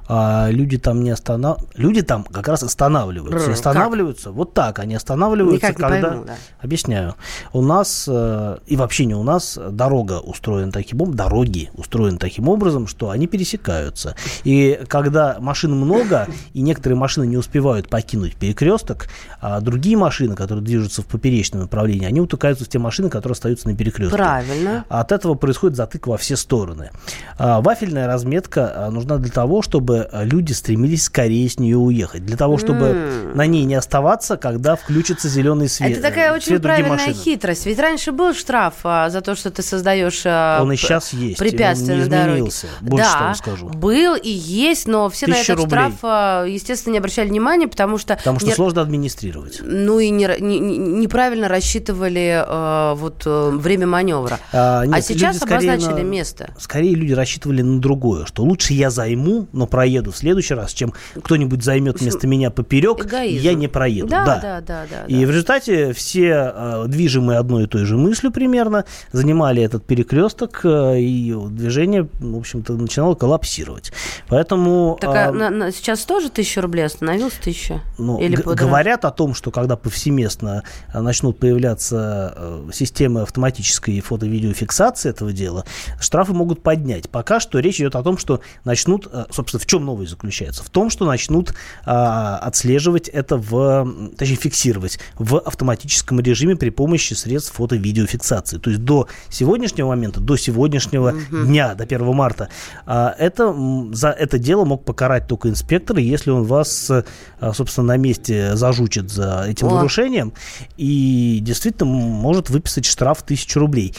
А 0.08 0.48
люди 0.50 0.78
там 0.78 1.02
не 1.02 1.10
останавливаются. 1.10 1.80
Люди 1.80 2.02
там 2.02 2.24
как 2.24 2.48
раз 2.48 2.62
останавливаются. 2.62 3.52
Останавливаются 3.52 4.30
вот 4.30 4.54
так. 4.54 4.78
Они 4.78 4.94
останавливаются, 4.94 5.66
Никак 5.68 5.78
не 5.78 5.82
когда. 5.82 6.08
пойму, 6.08 6.24
да. 6.24 6.34
Объясняю. 6.60 7.14
У 7.52 7.62
нас 7.62 8.06
э, 8.08 8.58
и 8.66 8.76
вообще 8.76 9.06
не 9.06 9.14
у 9.14 9.22
нас 9.22 9.58
дорога 9.70 10.20
устроена 10.20 10.72
таким 10.72 11.00
образом, 11.02 11.16
дороги 11.16 11.70
устроены 11.74 12.18
таким 12.18 12.48
образом, 12.48 12.86
что 12.86 13.10
они 13.10 13.26
пересекаются. 13.26 14.14
И 14.44 14.80
когда 14.88 15.36
машин 15.40 15.72
много, 15.72 16.28
и 16.52 16.62
некоторые 16.62 16.98
машины 16.98 17.26
не 17.26 17.36
успевают 17.36 17.88
покинуть 17.88 18.36
перекресток, 18.36 19.08
а 19.40 19.60
другие 19.60 19.96
машины, 19.96 20.34
которые 20.34 20.64
движутся 20.64 21.02
в 21.02 21.06
поперечном 21.06 21.62
направлении, 21.62 22.06
они 22.06 22.20
утыкаются 22.20 22.64
в 22.64 22.68
те 22.68 22.78
машины, 22.78 23.10
которые 23.10 23.34
остаются 23.34 23.68
на 23.68 23.76
перекрестке. 23.76 24.16
Правильно. 24.16 24.84
От 24.88 25.12
этого 25.12 25.34
происходит 25.34 25.76
затык 25.76 26.06
во 26.06 26.16
все 26.16 26.36
стороны. 26.36 26.90
А, 27.38 27.60
Вафельная 27.60 28.06
разметка 28.06 28.72
а, 28.74 28.90
нужна 28.90 29.18
для 29.18 29.30
того, 29.30 29.62
чтобы 29.62 29.95
а, 30.02 30.24
люди 30.24 30.52
стремились 30.52 31.04
скорее 31.04 31.48
с 31.48 31.58
нее 31.58 31.76
уехать. 31.76 32.24
Для 32.26 32.36
того, 32.36 32.58
чтобы 32.58 32.86
М. 32.86 33.36
на 33.36 33.46
ней 33.46 33.64
не 33.64 33.74
оставаться, 33.74 34.36
когда 34.36 34.76
включится 34.76 35.28
зеленый 35.28 35.68
свет. 35.68 35.92
Это 35.92 36.02
такая 36.02 36.32
э, 36.32 36.34
очень 36.36 36.58
правильная 36.60 36.92
машинам. 36.92 37.14
хитрость. 37.14 37.66
Ведь 37.66 37.78
раньше 37.78 38.12
был 38.12 38.34
штраф 38.34 38.74
а, 38.84 39.10
за 39.10 39.20
то, 39.20 39.34
что 39.34 39.50
ты 39.50 39.62
создаешь 39.62 40.22
а, 40.24 40.60
Он 40.62 40.72
и 40.72 40.76
сейчас 40.76 41.12
есть, 41.12 41.38
препятствия 41.38 41.94
он 41.94 41.98
не 42.00 42.04
на 42.04 42.10
дороге. 42.10 42.30
изменился. 42.32 42.66
Больше 42.80 43.04
да, 43.12 43.18
того 43.20 43.34
скажу. 43.34 43.68
был 43.68 44.14
и 44.16 44.28
есть, 44.30 44.86
но 44.86 45.08
все 45.08 45.26
на 45.26 45.34
этот 45.36 45.48
рублей. 45.56 45.66
штраф, 45.68 45.94
а, 46.02 46.44
естественно, 46.44 46.92
не 46.94 46.98
обращали 46.98 47.28
внимания, 47.28 47.68
потому 47.68 47.98
что... 47.98 48.16
Потому 48.16 48.38
что 48.38 48.48
не- 48.48 48.54
сложно 48.54 48.82
администрировать. 48.82 49.60
Ну 49.62 49.98
и 49.98 50.10
не 50.10 50.26
не- 50.40 50.58
не- 50.58 50.78
неправильно 50.78 51.48
рассчитывали 51.48 52.42
э, 52.46 52.94
вот 52.96 53.22
э, 53.26 53.50
время 53.54 53.86
маневра. 53.86 54.38
А, 54.52 54.80
А 54.80 54.86
нет, 54.86 55.04
сейчас 55.04 55.34
люди 55.36 55.44
скорее 55.44 55.70
обозначили 55.72 56.02
на- 56.02 56.06
место. 56.06 56.54
Скорее 56.58 56.94
люди 56.94 57.12
рассчитывали 57.12 57.62
на 57.62 57.80
другое, 57.80 58.24
что 58.26 58.42
лучше 58.42 58.72
я 58.72 58.90
займу, 58.90 59.46
но 59.52 59.66
проеду 59.86 60.10
в 60.10 60.16
следующий 60.16 60.54
раз, 60.54 60.72
чем 60.72 60.92
кто-нибудь 61.22 61.62
займет 61.62 62.00
вместо 62.00 62.26
меня 62.26 62.50
поперек, 62.50 63.06
Эгоизм. 63.06 63.44
я 63.44 63.54
не 63.54 63.68
проеду. 63.68 64.08
Да, 64.08 64.24
да, 64.24 64.60
да, 64.60 64.84
да. 64.90 65.04
И 65.06 65.20
да. 65.20 65.26
в 65.26 65.30
результате 65.30 65.92
все, 65.92 66.52
э, 66.52 66.84
движимые 66.88 67.38
одной 67.38 67.64
и 67.64 67.66
той 67.68 67.84
же 67.84 67.96
мыслью 67.96 68.32
примерно, 68.32 68.84
занимали 69.12 69.62
этот 69.62 69.86
перекресток, 69.86 70.62
э, 70.64 70.98
и 70.98 71.32
движение, 71.50 72.08
в 72.14 72.36
общем-то, 72.36 72.72
начинало 72.72 73.14
коллапсировать. 73.14 73.92
Поэтому... 74.28 74.98
Так, 75.00 75.14
а 75.14 75.28
а, 75.28 75.32
на- 75.32 75.50
на- 75.50 75.70
сейчас 75.70 76.04
тоже 76.04 76.30
тысяча 76.30 76.60
рублей 76.60 76.84
остановился 76.84 77.40
тысяча? 77.40 77.80
ну, 77.96 78.20
Или 78.20 78.34
говорят 78.34 79.04
о 79.04 79.12
том, 79.12 79.34
что 79.34 79.52
когда 79.52 79.76
повсеместно 79.76 80.64
э, 80.92 81.00
начнут 81.00 81.38
появляться 81.38 82.34
э, 82.36 82.70
системы 82.72 83.22
автоматической 83.22 84.00
фото-видеофиксации 84.00 85.10
этого 85.10 85.32
дела, 85.32 85.64
штрафы 86.00 86.32
могут 86.32 86.64
поднять. 86.64 87.08
Пока 87.08 87.38
что 87.38 87.60
речь 87.60 87.76
идет 87.76 87.94
о 87.94 88.02
том, 88.02 88.18
что 88.18 88.40
начнут, 88.64 89.06
э, 89.12 89.26
собственно, 89.30 89.60
в 89.60 89.66
чем 89.66 89.75
новость 89.78 90.10
заключается? 90.10 90.62
В 90.62 90.70
том, 90.70 90.90
что 90.90 91.04
начнут 91.04 91.54
а, 91.84 92.38
отслеживать 92.38 93.08
это 93.08 93.36
в, 93.36 94.12
точнее, 94.16 94.36
фиксировать 94.36 94.98
в 95.18 95.36
автоматическом 95.38 96.20
режиме 96.20 96.56
при 96.56 96.70
помощи 96.70 97.14
средств 97.14 97.54
фото-видеофиксации. 97.54 98.58
То 98.58 98.70
есть 98.70 98.82
до 98.82 99.08
сегодняшнего 99.28 99.88
момента, 99.88 100.20
до 100.20 100.36
сегодняшнего 100.36 101.14
дня, 101.30 101.74
до 101.74 101.84
1 101.84 102.14
марта, 102.14 102.48
а, 102.86 103.14
это, 103.18 103.54
за 103.92 104.10
это 104.10 104.38
дело 104.38 104.64
мог 104.64 104.84
покарать 104.84 105.26
только 105.26 105.48
инспектор, 105.48 105.98
если 105.98 106.30
он 106.30 106.44
вас, 106.44 106.90
а, 106.90 107.52
собственно, 107.52 107.88
на 107.88 107.96
месте 107.96 108.56
зажучит 108.56 109.10
за 109.10 109.44
этим 109.48 109.68
О. 109.68 109.76
нарушением 109.76 110.32
и 110.76 111.38
действительно 111.42 111.86
может 111.86 112.50
выписать 112.50 112.84
штраф 112.84 113.18
в 113.18 113.22
1000 113.22 113.58
рублей. 113.60 113.94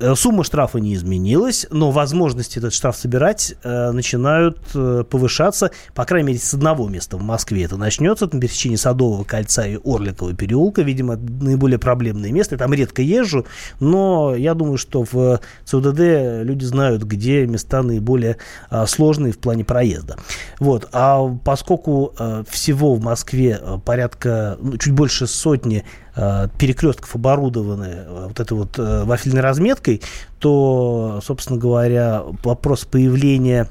Э, 0.00 0.14
Сумма 0.14 0.44
штрафа 0.44 0.78
не 0.78 0.94
изменилась, 0.94 1.66
но 1.70 1.90
возможности 1.90 2.58
этот 2.58 2.72
штраф 2.72 2.96
собирать 2.96 3.54
э, 3.62 3.90
начинают 3.92 4.58
э, 4.74 5.04
повышаться, 5.08 5.70
по 5.94 6.04
крайней 6.04 6.28
мере, 6.28 6.38
с 6.38 6.54
одного 6.54 6.88
места 6.88 7.16
в 7.16 7.22
Москве. 7.22 7.64
Это 7.64 7.76
начнется 7.76 8.28
на 8.32 8.40
пересечении 8.40 8.76
Садового 8.76 9.24
кольца 9.24 9.66
и 9.66 9.78
Орликового 9.84 10.34
переулка, 10.34 10.82
видимо, 10.82 11.16
наиболее 11.16 11.78
проблемное 11.78 12.32
место. 12.32 12.54
Я 12.54 12.58
там 12.58 12.72
редко 12.72 13.02
езжу, 13.02 13.46
но 13.78 14.34
я 14.34 14.54
думаю, 14.54 14.78
что 14.78 15.04
в 15.10 15.40
ЦУДД 15.64 16.44
люди 16.44 16.64
знают, 16.64 17.02
где 17.02 17.46
места 17.46 17.82
наиболее 17.82 18.38
а, 18.70 18.86
сложные 18.86 19.32
в 19.32 19.38
плане 19.38 19.64
проезда. 19.64 20.16
Вот. 20.58 20.88
А 20.92 21.28
поскольку 21.44 22.14
э, 22.18 22.44
всего 22.48 22.94
в 22.94 23.02
Москве 23.02 23.58
э, 23.60 23.78
порядка, 23.84 24.56
ну, 24.60 24.76
чуть 24.78 24.92
больше 24.92 25.26
сотни 25.26 25.84
э, 26.09 26.09
перекрестков 26.58 27.14
оборудованы 27.14 28.04
э, 28.06 28.26
вот 28.28 28.40
этой 28.40 28.56
вот 28.56 28.78
э, 28.78 29.04
вафельной 29.04 29.40
разметкой, 29.40 30.02
то, 30.38 31.20
собственно 31.22 31.58
говоря, 31.58 32.22
вопрос 32.42 32.84
появления 32.84 33.68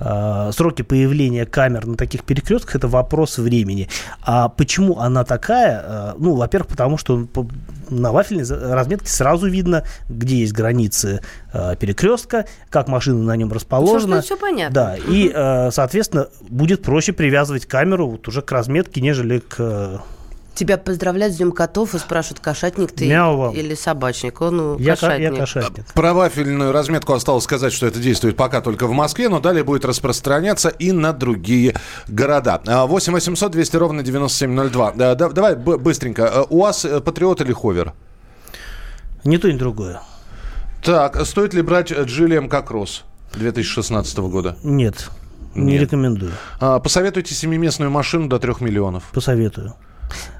э, 0.00 0.50
сроки 0.52 0.82
появления 0.82 1.46
камер 1.46 1.86
на 1.86 1.96
таких 1.96 2.24
перекрестках 2.24 2.76
это 2.76 2.88
вопрос 2.88 3.38
времени. 3.38 3.88
А 4.22 4.48
почему 4.48 4.98
она 4.98 5.24
такая? 5.24 5.84
Э, 5.84 6.12
Ну, 6.18 6.34
во-первых, 6.34 6.68
потому 6.68 6.96
что 6.98 7.26
на 7.90 8.12
вафельной 8.12 8.44
разметке 8.72 9.08
сразу 9.08 9.48
видно, 9.48 9.84
где 10.08 10.36
есть 10.36 10.52
границы 10.52 11.20
э, 11.52 11.76
перекрестка, 11.76 12.46
как 12.68 12.88
машина 12.88 13.22
на 13.24 13.36
нем 13.36 13.52
расположена. 13.52 14.22
Все, 14.22 14.36
понятно. 14.36 14.74
Да, 14.74 14.96
и, 14.96 15.30
э, 15.34 15.70
соответственно, 15.72 16.28
будет 16.48 16.82
проще 16.82 17.12
привязывать 17.12 17.66
камеру 17.66 18.08
вот 18.08 18.28
уже 18.28 18.42
к 18.42 18.52
разметке, 18.52 19.00
нежели 19.00 19.40
к... 19.40 20.02
Тебя 20.54 20.76
поздравляют 20.76 21.34
с 21.34 21.38
Днем 21.38 21.52
котов 21.52 21.94
и 21.94 21.98
спрашивают, 21.98 22.40
кошатник 22.40 22.92
ты 22.92 23.08
Мяу 23.08 23.52
или 23.52 23.74
собачник. 23.74 24.40
Он 24.40 24.56
ну, 24.56 24.78
Я, 24.78 24.96
кошатник. 24.96 25.32
я 25.32 25.38
кошатник. 25.38 25.86
Про 25.94 26.12
вафельную 26.12 26.72
разметку 26.72 27.14
осталось 27.14 27.44
сказать, 27.44 27.72
что 27.72 27.86
это 27.86 27.98
действует 27.98 28.36
пока 28.36 28.60
только 28.60 28.86
в 28.86 28.92
Москве, 28.92 29.28
но 29.28 29.40
далее 29.40 29.64
будет 29.64 29.84
распространяться 29.84 30.68
и 30.68 30.92
на 30.92 31.12
другие 31.12 31.74
города. 32.08 32.60
А, 32.66 32.86
8 32.86 33.12
800 33.12 33.52
200 33.52 33.76
ровно 33.76 34.02
9702. 34.02 34.92
Да, 34.92 35.14
да, 35.14 35.28
давай 35.30 35.54
быстренько. 35.56 36.28
А, 36.28 36.42
У 36.50 36.60
вас 36.60 36.84
э, 36.84 37.00
Патриот 37.00 37.40
или 37.40 37.52
Ховер? 37.52 37.94
Не 39.24 39.38
то, 39.38 39.50
ни 39.50 39.56
другое. 39.56 40.00
Так, 40.82 41.24
стоит 41.26 41.54
ли 41.54 41.62
брать 41.62 41.92
Джиллиам 41.92 42.48
Кокросс 42.48 43.04
2016 43.34 44.18
года? 44.18 44.56
Нет, 44.62 45.08
не 45.54 45.72
Нет. 45.72 45.82
рекомендую. 45.82 46.32
А, 46.58 46.80
Посоветуйте 46.80 47.34
семиместную 47.34 47.90
машину 47.90 48.28
до 48.28 48.38
3 48.38 48.54
миллионов. 48.60 49.04
Посоветую. 49.12 49.74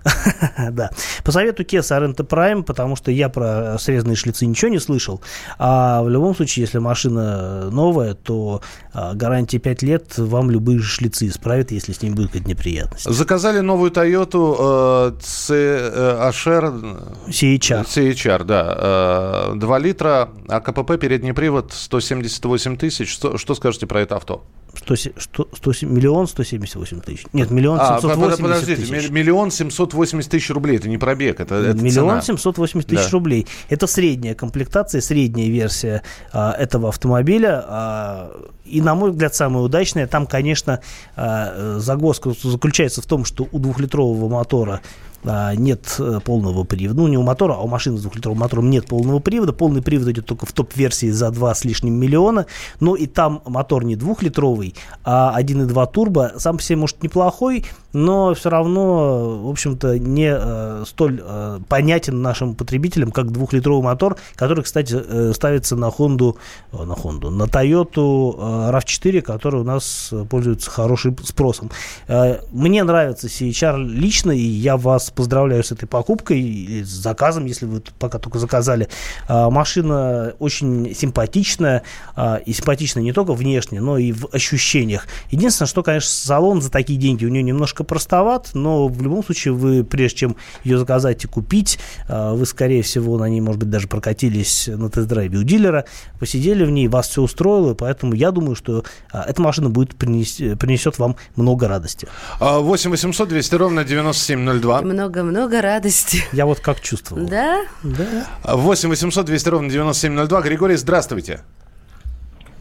Да. 0.72 0.90
Посоветую 1.24 1.66
Kia 1.66 1.80
Sorento 1.80 2.26
Prime, 2.26 2.62
потому 2.62 2.96
что 2.96 3.10
я 3.10 3.28
про 3.28 3.76
срезанные 3.78 4.16
шлицы 4.16 4.46
ничего 4.46 4.70
не 4.70 4.78
слышал. 4.78 5.20
А 5.58 6.02
в 6.02 6.08
любом 6.08 6.34
случае, 6.36 6.64
если 6.64 6.78
машина 6.78 7.70
новая, 7.70 8.14
то 8.14 8.62
а, 8.92 9.14
гарантия 9.14 9.58
5 9.58 9.82
лет 9.82 10.18
вам 10.18 10.50
любые 10.50 10.80
шлицы 10.80 11.28
исправят, 11.28 11.70
если 11.70 11.92
с 11.92 12.02
ними 12.02 12.14
будет 12.14 12.28
какая-то 12.32 12.48
неприятность. 12.48 13.04
Заказали 13.10 13.60
новую 13.60 13.90
Toyota 13.90 15.12
э, 15.18 15.20
CHR. 15.20 17.26
CHR. 17.28 17.84
CHR, 17.86 18.44
да. 18.44 19.50
Э, 19.52 19.54
2 19.56 19.78
литра, 19.78 20.30
а 20.48 20.60
КПП, 20.60 20.98
передний 21.00 21.32
привод, 21.32 21.72
178 21.72 22.76
тысяч. 22.76 23.12
Что, 23.12 23.38
что 23.38 23.54
скажете 23.54 23.86
про 23.86 24.00
это 24.00 24.16
авто? 24.16 24.44
100, 24.76 24.94
что, 25.18 25.48
100, 25.52 25.72
миллион 25.86 26.28
178 26.28 27.00
тысяч. 27.00 27.26
Нет, 27.32 27.50
миллион 27.50 27.78
А, 27.80 27.98
780 28.00 28.40
подождите, 28.40 28.76
тысяч. 28.82 29.08
ми- 29.10 29.14
миллион 29.14 29.50
семьсот 29.50 29.89
780 29.90 30.30
тысяч 30.30 30.50
рублей. 30.50 30.76
Это 30.76 30.88
не 30.88 30.98
пробег, 30.98 31.40
это, 31.40 31.56
это 31.56 31.82
Миллион 31.82 32.22
цена. 32.22 32.22
780 32.22 32.88
тысяч 32.88 33.04
Да. 33.06 33.10
рублей. 33.10 33.46
Это 33.68 33.86
средняя 33.86 34.34
комплектация, 34.34 35.00
средняя 35.00 35.48
версия 35.48 36.02
а, 36.32 36.52
этого 36.52 36.88
автомобиля. 36.88 37.64
а, 37.66 38.30
и, 38.64 38.80
на 38.80 38.94
мой 38.94 39.10
взгляд, 39.10 39.34
самая 39.34 39.62
удачная. 39.64 40.06
Там, 40.06 40.26
конечно, 40.26 40.80
а, 41.16 41.78
загвоздка 41.78 42.32
заключается 42.42 43.02
в 43.02 43.06
том, 43.06 43.24
что 43.24 43.48
у 43.50 43.58
двухлитрового 43.58 44.28
мотора 44.28 44.80
а, 45.22 45.54
нет 45.54 45.96
э, 45.98 46.20
полного 46.24 46.64
привода. 46.64 47.00
Ну, 47.00 47.08
не 47.08 47.18
у 47.18 47.22
мотора, 47.22 47.54
а 47.54 47.58
у 47.58 47.68
машины 47.68 47.98
с 47.98 48.02
двухлитровым 48.02 48.38
мотором 48.38 48.70
нет 48.70 48.86
полного 48.86 49.18
привода. 49.18 49.52
Полный 49.52 49.82
привод 49.82 50.08
идет 50.08 50.24
только 50.24 50.46
в 50.46 50.52
топ-версии 50.52 51.10
за 51.10 51.30
2 51.30 51.54
с 51.54 51.64
лишним 51.64 51.94
миллиона. 51.94 52.46
Но 52.80 52.94
и 52.94 53.06
там 53.06 53.42
мотор 53.44 53.84
не 53.84 53.96
двухлитровый, 53.96 54.74
а 55.04 55.34
1.2 55.38 55.92
турбо. 55.92 56.32
Сам 56.38 56.56
по 56.56 56.62
себе, 56.62 56.76
может, 56.76 57.02
неплохой, 57.02 57.66
но 57.92 58.34
все 58.34 58.50
равно, 58.50 59.38
в 59.42 59.48
общем-то, 59.48 59.98
не 59.98 60.32
э, 60.32 60.84
столь 60.86 61.22
э, 61.22 61.60
понятен 61.68 62.22
нашим 62.22 62.54
потребителям, 62.54 63.10
как 63.10 63.30
двухлитровый 63.30 63.82
мотор, 63.82 64.16
который, 64.34 64.64
кстати, 64.64 64.96
э, 64.96 65.32
ставится 65.34 65.76
на 65.76 65.86
Honda, 65.86 66.36
э, 66.72 66.82
на 66.84 66.92
Honda, 66.92 67.30
на 67.30 67.44
Toyota 67.44 68.34
э, 68.36 68.70
RAV4, 68.70 69.20
который 69.22 69.60
у 69.60 69.64
нас 69.64 70.10
э, 70.12 70.24
пользуется 70.28 70.70
хорошим 70.70 71.16
спросом. 71.24 71.70
Э, 72.08 72.40
мне 72.52 72.84
нравится 72.84 73.26
CHR 73.26 73.82
лично, 73.84 74.32
и 74.32 74.40
я 74.40 74.76
вас 74.76 75.10
поздравляю 75.10 75.64
с 75.64 75.72
этой 75.72 75.86
покупкой, 75.86 76.40
или 76.40 76.82
с 76.82 76.88
заказом, 76.88 77.46
если 77.46 77.66
вы 77.66 77.82
пока 77.98 78.18
только 78.18 78.38
заказали. 78.38 78.88
А, 79.28 79.50
Машина 79.50 80.34
очень 80.38 80.94
симпатичная, 80.94 81.82
а, 82.16 82.36
и 82.36 82.52
симпатичная 82.52 83.02
не 83.02 83.12
только 83.12 83.32
внешне, 83.32 83.80
но 83.80 83.98
и 83.98 84.12
в 84.12 84.28
ощущениях. 84.32 85.06
Единственное, 85.30 85.68
что, 85.68 85.82
конечно, 85.82 86.10
салон 86.10 86.62
за 86.62 86.70
такие 86.70 86.98
деньги 86.98 87.24
у 87.24 87.28
нее 87.28 87.42
немножко 87.42 87.79
простоват, 87.84 88.50
но 88.54 88.88
в 88.88 89.02
любом 89.02 89.24
случае 89.24 89.54
вы, 89.54 89.84
прежде 89.84 90.18
чем 90.18 90.36
ее 90.64 90.78
заказать 90.78 91.24
и 91.24 91.26
купить, 91.26 91.78
а, 92.08 92.34
вы, 92.34 92.46
скорее 92.46 92.82
всего, 92.82 93.18
на 93.18 93.28
ней, 93.28 93.40
может 93.40 93.60
быть, 93.60 93.70
даже 93.70 93.88
прокатились 93.88 94.68
на 94.68 94.90
тест-драйве 94.90 95.38
у 95.38 95.42
дилера, 95.42 95.84
посидели 96.18 96.64
в 96.64 96.70
ней, 96.70 96.88
вас 96.88 97.08
все 97.08 97.22
устроило, 97.22 97.74
поэтому 97.74 98.14
я 98.14 98.30
думаю, 98.30 98.54
что 98.54 98.84
а, 99.12 99.24
эта 99.28 99.40
машина 99.42 99.68
будет 99.70 99.94
принес- 99.94 100.56
принесет 100.56 100.98
вам 100.98 101.16
много 101.36 101.68
радости. 101.68 102.08
А, 102.40 102.58
8 102.60 102.90
800 102.90 103.28
200 103.28 103.54
ровно 103.54 103.84
9702. 103.84 104.82
Много-много 104.82 105.60
радости. 105.62 106.22
Я 106.32 106.46
вот 106.46 106.60
как 106.60 106.80
чувствовал. 106.80 107.26
Да? 107.26 107.62
Да. 107.82 108.26
8 108.44 108.88
800 108.88 109.26
200 109.26 109.48
ровно 109.48 109.70
9702. 109.70 110.42
Григорий, 110.42 110.76
здравствуйте. 110.76 111.40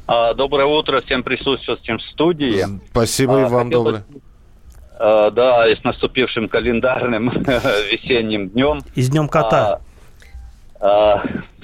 А, 0.07 0.33
Доброе 0.33 0.65
утро 0.65 1.01
всем 1.01 1.21
присутствующим 1.23 1.99
в 1.99 2.01
студии. 2.01 2.65
Спасибо 2.91 3.41
и 3.41 3.43
А, 3.43 3.47
вам 3.47 3.69
доброе. 3.69 4.03
А, 4.99 5.31
Да, 5.31 5.67
и 5.67 5.75
с 5.75 5.83
наступившим 5.83 6.49
календарным 6.49 7.29
весенним 7.91 8.49
днем. 8.49 8.81
Из 8.95 9.09
Днем 9.09 9.27
кота. 9.29 9.79
А, 10.81 11.23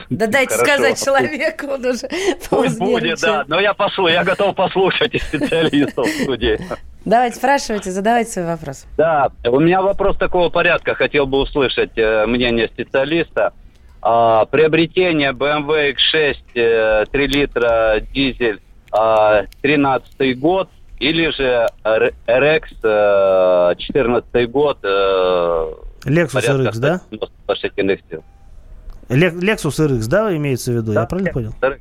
Да 0.10 0.28
дайте 0.28 0.56
Хорошо. 0.56 0.74
сказать 0.74 1.04
человеку, 1.04 1.68
он 1.68 1.86
уже 1.86 2.08
Пусть 2.50 2.80
будет, 2.80 3.20
да. 3.22 3.44
Но 3.48 3.60
я 3.60 3.74
пошлю, 3.74 4.08
я 4.08 4.24
готов 4.24 4.56
послушать 4.56 5.14
и 5.14 5.20
специалистов 5.20 6.08
в 6.08 6.24
студии. 6.24 6.60
Давайте, 7.06 7.38
спрашивайте, 7.38 7.92
задавайте 7.92 8.32
свой 8.32 8.46
вопрос. 8.46 8.88
Да, 8.98 9.30
у 9.46 9.60
меня 9.60 9.82
вопрос 9.82 10.18
такого 10.18 10.50
порядка. 10.50 10.96
Хотел 10.96 11.28
бы 11.28 11.38
услышать 11.40 11.92
э, 11.98 12.26
мнение 12.26 12.68
специалиста. 12.68 13.54
А, 14.02 14.46
приобретение 14.46 15.32
BMW 15.32 15.94
X6 15.96 16.36
э, 16.56 17.06
3 17.12 17.28
литра 17.28 18.00
дизель 18.12 18.60
а, 18.92 19.44
13 19.62 20.40
год 20.40 20.70
или 21.00 21.30
же 21.32 21.68
RX 21.84 22.64
э, 22.84 23.76
14 23.78 24.52
год 24.52 24.78
э, 24.84 24.88
Lexus 26.06 26.42
RX, 26.42 26.80
да? 26.80 26.98
190 27.08 27.30
лошадиных 27.48 28.00
сил. 28.10 28.24
Ле- 29.10 29.30
Lexus 29.32 29.88
RX, 29.88 30.08
да, 30.08 30.36
имеется 30.36 30.72
в 30.72 30.76
виду? 30.76 30.92
Я 30.94 31.02
Да, 31.02 31.06
правильно 31.08 31.32
понял? 31.32 31.54
RX. 31.62 31.80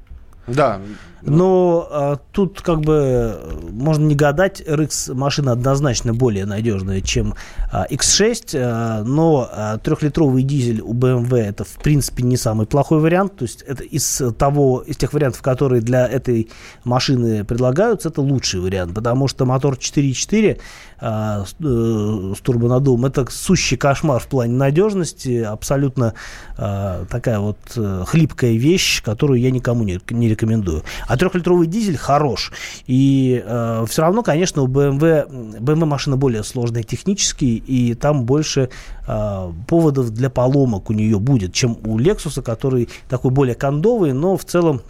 Да. 0.49 0.81
Но 1.27 1.89
а, 1.91 2.17
тут 2.33 2.61
как 2.61 2.81
бы 2.81 3.39
можно 3.71 4.05
не 4.05 4.15
гадать, 4.15 4.61
RX 4.61 5.15
машина 5.15 5.53
однозначно 5.53 6.13
более 6.13 6.45
надежная, 6.45 7.01
чем 7.01 7.35
а, 7.73 7.87
X6, 7.91 8.57
а, 8.57 9.03
но 9.05 9.49
а, 9.51 9.79
трехлитровый 9.79 10.43
дизель 10.43 10.81
у 10.83 10.93
BMW 10.93 11.37
это 11.37 11.65
в 11.65 11.77
принципе 11.77 12.23
не 12.23 12.37
самый 12.37 12.67
плохой 12.67 13.01
вариант, 13.01 13.37
то 13.37 13.45
есть 13.45 13.63
это 13.63 13.83
из 13.83 14.23
того, 14.39 14.81
из 14.87 14.97
тех 14.97 15.13
вариантов, 15.13 15.41
которые 15.43 15.81
для 15.81 16.07
этой 16.07 16.51
машины 16.85 17.45
предлагаются, 17.45 18.11
это 18.11 18.21
лучший 18.21 18.61
вариант, 18.61 18.95
потому 18.95 19.27
что 19.27 19.47
мотор 19.47 19.75
4.4 19.75 20.61
а, 21.01 21.45
с, 21.45 21.55
э, 21.63 22.35
с 22.35 22.41
турбонаддувом 22.41 23.05
это 23.05 23.27
сущий 23.31 23.77
кошмар 23.77 24.21
в 24.21 24.27
плане 24.27 24.55
надежности, 24.55 25.43
абсолютно 25.43 26.15
а, 26.57 27.05
такая 27.11 27.41
вот 27.41 27.59
э, 27.77 28.05
хлипкая 28.07 28.53
вещь, 28.53 29.03
которую 29.03 29.41
я 29.41 29.51
никому 29.51 29.85
не, 29.85 30.01
не 30.11 30.29
рекомендую. 30.29 30.83
А 31.07 31.14
трехлитровый 31.17 31.67
дизель 31.67 31.97
хорош. 31.97 32.53
И 32.87 33.43
все 33.87 34.03
равно, 34.03 34.23
конечно, 34.23 34.63
у 34.63 34.67
BMW, 34.67 35.59
BMW 35.61 35.85
машина 35.85 36.17
более 36.17 36.43
сложная 36.45 36.83
технически, 36.83 37.45
и 37.45 37.95
там 37.95 38.25
больше 38.25 38.71
э, 39.07 39.53
поводов 39.67 40.11
для 40.11 40.31
поломок 40.31 40.91
у 40.91 40.93
нее 40.93 41.19
будет, 41.19 41.53
чем 41.53 41.79
у 41.85 41.99
Lexus, 41.99 42.43
который 42.43 42.89
такой 43.09 43.31
более 43.31 43.55
кондовый, 43.55 44.13
но 44.13 44.37
в 44.37 44.45
целом, 44.45 44.83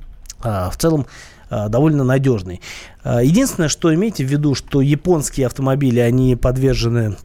э, 0.43 0.69
в 0.71 0.77
целом 0.77 1.07
э, 1.51 1.69
довольно 1.69 2.05
надежный. 2.05 2.61
Э, 3.05 3.21
Единственное, 3.23 3.69
что 3.69 3.95
имейте 3.95 4.25
в 4.25 4.29
виду, 4.29 4.55
что 4.55 4.81
японские 4.81 5.47
автомобили, 5.47 6.01
они 6.01 6.37
подвержены 6.37 7.17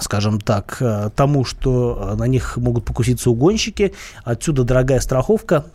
скажем 0.00 0.40
так, 0.40 0.78
э, 0.80 1.10
тому, 1.14 1.44
что 1.44 1.96
э, 2.00 2.14
на 2.16 2.24
них 2.24 2.56
могут 2.56 2.84
покуситься 2.84 3.30
угонщики. 3.30 3.94
Отсюда 4.24 4.64
дорогая 4.64 4.98
страховка. 4.98 5.66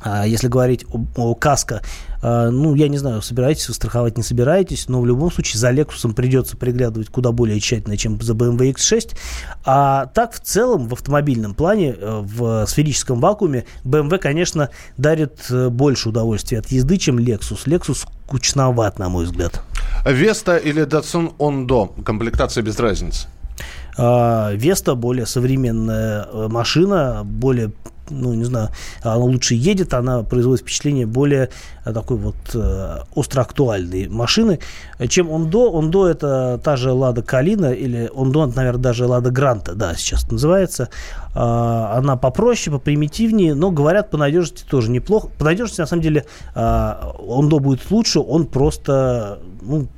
А 0.00 0.26
Если 0.26 0.48
говорить 0.48 0.84
о, 0.92 1.04
о 1.16 1.34
каско, 1.34 1.82
э, 2.22 2.50
ну, 2.50 2.74
я 2.74 2.88
не 2.88 2.98
знаю, 2.98 3.22
собираетесь 3.22 3.68
вы 3.68 3.74
страховать, 3.74 4.16
не 4.16 4.22
собираетесь, 4.22 4.88
но 4.88 5.00
в 5.00 5.06
любом 5.06 5.30
случае 5.32 5.58
за 5.58 5.72
Lexus 5.72 6.12
придется 6.14 6.56
приглядывать 6.56 7.08
куда 7.08 7.32
более 7.32 7.58
тщательно, 7.60 7.96
чем 7.96 8.20
за 8.20 8.34
BMW 8.34 8.74
X6. 8.74 9.16
А 9.64 10.06
так, 10.06 10.34
в 10.34 10.40
целом, 10.40 10.88
в 10.88 10.92
автомобильном 10.92 11.54
плане, 11.54 11.96
э, 11.98 12.20
в 12.22 12.66
сферическом 12.66 13.20
вакууме, 13.20 13.64
BMW, 13.84 14.18
конечно, 14.18 14.70
дарит 14.96 15.46
э, 15.50 15.68
больше 15.68 16.10
удовольствия 16.10 16.58
от 16.58 16.66
езды, 16.68 16.96
чем 16.98 17.18
Lexus. 17.18 17.66
Lexus 17.66 18.06
скучноват, 18.26 18.98
на 18.98 19.08
мой 19.08 19.24
взгляд. 19.24 19.62
Веста 20.04 20.56
или 20.56 20.84
Datsun 20.86 21.34
Ондо? 21.38 21.86
Комплектация 22.04 22.62
без 22.62 22.78
разницы. 22.78 23.28
А, 23.96 24.52
Веста 24.52 24.94
более 24.94 25.26
современная 25.26 26.26
э, 26.30 26.48
машина, 26.48 27.22
более 27.24 27.72
ну, 28.10 28.34
не 28.34 28.44
знаю, 28.44 28.68
она 29.02 29.16
лучше 29.16 29.54
едет, 29.54 29.94
она 29.94 30.22
производит 30.22 30.62
впечатление 30.62 31.06
более 31.06 31.50
э, 31.84 31.92
такой 31.92 32.16
вот 32.16 32.36
э, 32.54 32.98
остроактуальной 33.16 34.08
машины, 34.08 34.58
чем 35.08 35.30
Ондо. 35.30 35.72
Ондо 35.72 36.08
это 36.08 36.60
та 36.62 36.76
же 36.76 36.92
Лада 36.92 37.22
Калина 37.22 37.72
или 37.72 38.10
Ондо, 38.14 38.46
наверное, 38.46 38.82
даже 38.82 39.06
Лада 39.06 39.30
Гранта, 39.30 39.74
да, 39.74 39.94
сейчас 39.94 40.30
называется. 40.30 40.90
А, 41.34 41.94
она 41.96 42.16
попроще, 42.16 42.76
попримитивнее, 42.76 43.54
но, 43.54 43.70
говорят, 43.70 44.10
по 44.10 44.18
надежности 44.18 44.64
тоже 44.68 44.90
неплохо. 44.90 45.28
По 45.38 45.44
надежности, 45.44 45.80
на 45.80 45.86
самом 45.86 46.02
деле, 46.02 46.26
а, 46.54 47.14
Ондо 47.26 47.58
будет 47.58 47.90
лучше, 47.90 48.20
он 48.20 48.46
просто, 48.46 49.40
ну, 49.62 49.88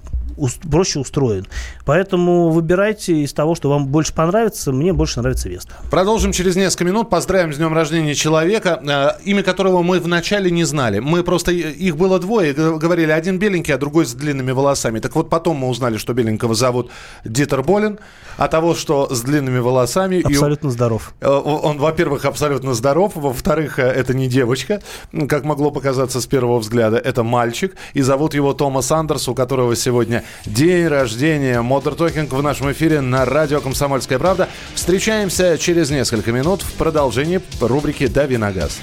проще 0.70 0.98
устроен. 0.98 1.46
Поэтому 1.84 2.50
выбирайте 2.50 3.16
из 3.22 3.32
того, 3.32 3.54
что 3.54 3.70
вам 3.70 3.86
больше 3.86 4.12
понравится. 4.14 4.72
Мне 4.72 4.92
больше 4.92 5.20
нравится 5.20 5.48
Веста. 5.48 5.74
Продолжим 5.90 6.32
через 6.32 6.56
несколько 6.56 6.84
минут. 6.84 7.10
Поздравим 7.10 7.52
с 7.52 7.56
днем 7.56 7.72
рождения 7.72 8.14
человека, 8.14 8.80
э, 8.82 9.22
имя 9.24 9.42
которого 9.42 9.82
мы 9.82 10.00
вначале 10.00 10.50
не 10.50 10.64
знали. 10.64 10.98
Мы 10.98 11.22
просто, 11.22 11.52
э, 11.52 11.54
их 11.72 11.96
было 11.96 12.18
двое, 12.18 12.52
говорили, 12.52 13.10
один 13.10 13.38
беленький, 13.38 13.74
а 13.74 13.78
другой 13.78 14.06
с 14.06 14.12
длинными 14.12 14.52
волосами. 14.52 14.98
Так 15.00 15.14
вот, 15.14 15.30
потом 15.30 15.56
мы 15.58 15.68
узнали, 15.68 15.96
что 15.96 16.12
беленького 16.12 16.54
зовут 16.54 16.90
Дитер 17.24 17.62
Болин, 17.62 17.98
а 18.36 18.48
того, 18.48 18.74
что 18.74 19.08
с 19.14 19.22
длинными 19.22 19.58
волосами... 19.58 20.16
и- 20.16 20.22
Абсолютно 20.34 20.70
здоров. 20.70 21.14
Э, 21.20 21.28
Он, 21.28 21.78
во-первых, 21.78 22.24
абсолютно 22.24 22.74
здоров, 22.74 23.12
во-вторых, 23.14 23.78
это 23.78 24.14
не 24.14 24.28
девочка, 24.28 24.82
как 25.28 25.44
могло 25.44 25.70
показаться 25.70 26.20
с 26.20 26.26
первого 26.26 26.58
взгляда, 26.58 26.96
это 26.98 27.22
мальчик, 27.22 27.74
и 27.94 28.02
зовут 28.02 28.34
его 28.34 28.52
Томас 28.52 28.90
Андерс, 28.92 29.28
у 29.28 29.34
которого 29.34 29.74
сегодня 29.76 30.24
день 30.44 30.86
рождения. 30.86 31.60
Модер 31.60 31.94
Токинг 31.94 32.32
в 32.32 32.42
нашем 32.42 32.72
эфире 32.72 33.00
на 33.00 33.24
радио 33.24 33.60
«Комсомольская 33.60 34.18
правда». 34.18 34.48
Встречаемся 34.74 35.58
через 35.58 35.90
несколько 35.90 36.32
минут 36.32 36.62
в 36.62 36.72
продолжении 36.74 37.40
рубрики 37.60 38.06
«Дави 38.06 38.36
на 38.36 38.52
газ». 38.52 38.78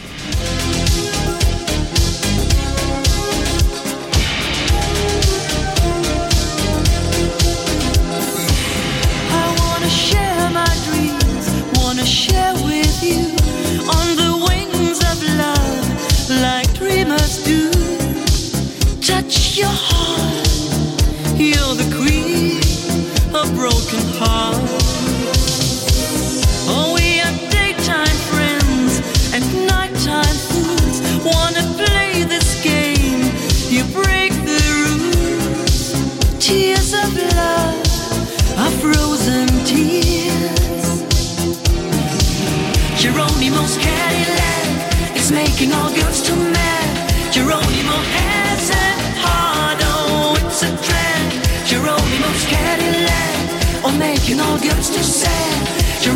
You 54.23 54.37
know, 54.37 54.57
girls 54.57 54.89
just 54.89 55.19
say. 55.19 56.03
You're 56.03 56.15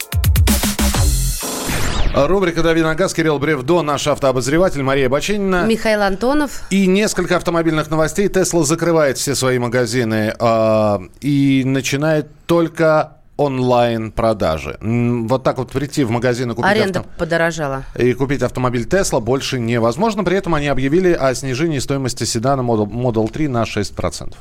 Рубрика 2.13 2.61
«Дави 2.61 2.81
на 2.81 2.93
газ», 2.95 3.13
Кирилл 3.13 3.39
Бревдо, 3.39 3.81
наш 3.83 4.05
автообозреватель, 4.07 4.83
Мария 4.83 5.07
Баченина. 5.07 5.65
Михаил 5.65 6.01
Антонов. 6.01 6.63
И 6.69 6.85
несколько 6.85 7.37
автомобильных 7.37 7.89
новостей. 7.89 8.27
Тесла 8.27 8.63
закрывает 8.65 9.17
все 9.17 9.33
свои 9.33 9.59
магазины 9.59 10.33
э, 10.37 10.99
и 11.21 11.63
начинает 11.65 12.27
только 12.47 13.13
онлайн-продажи. 13.37 14.77
Вот 14.81 15.43
так 15.43 15.57
вот 15.57 15.71
прийти 15.71 16.03
в 16.03 16.11
магазин 16.11 16.51
и 16.51 16.53
купить, 16.55 16.69
Аренда 16.69 16.99
авто- 16.99 17.09
подорожала. 17.17 17.83
и 17.97 18.11
купить 18.13 18.41
автомобиль 18.43 18.85
Тесла 18.85 19.21
больше 19.21 19.57
невозможно. 19.59 20.23
При 20.25 20.35
этом 20.37 20.53
они 20.53 20.67
объявили 20.67 21.13
о 21.13 21.33
снижении 21.33 21.79
стоимости 21.79 22.25
седана 22.25 22.59
Model, 22.61 22.87
Model 22.91 23.31
3 23.31 23.47
на 23.47 23.63
6%. 23.63 24.33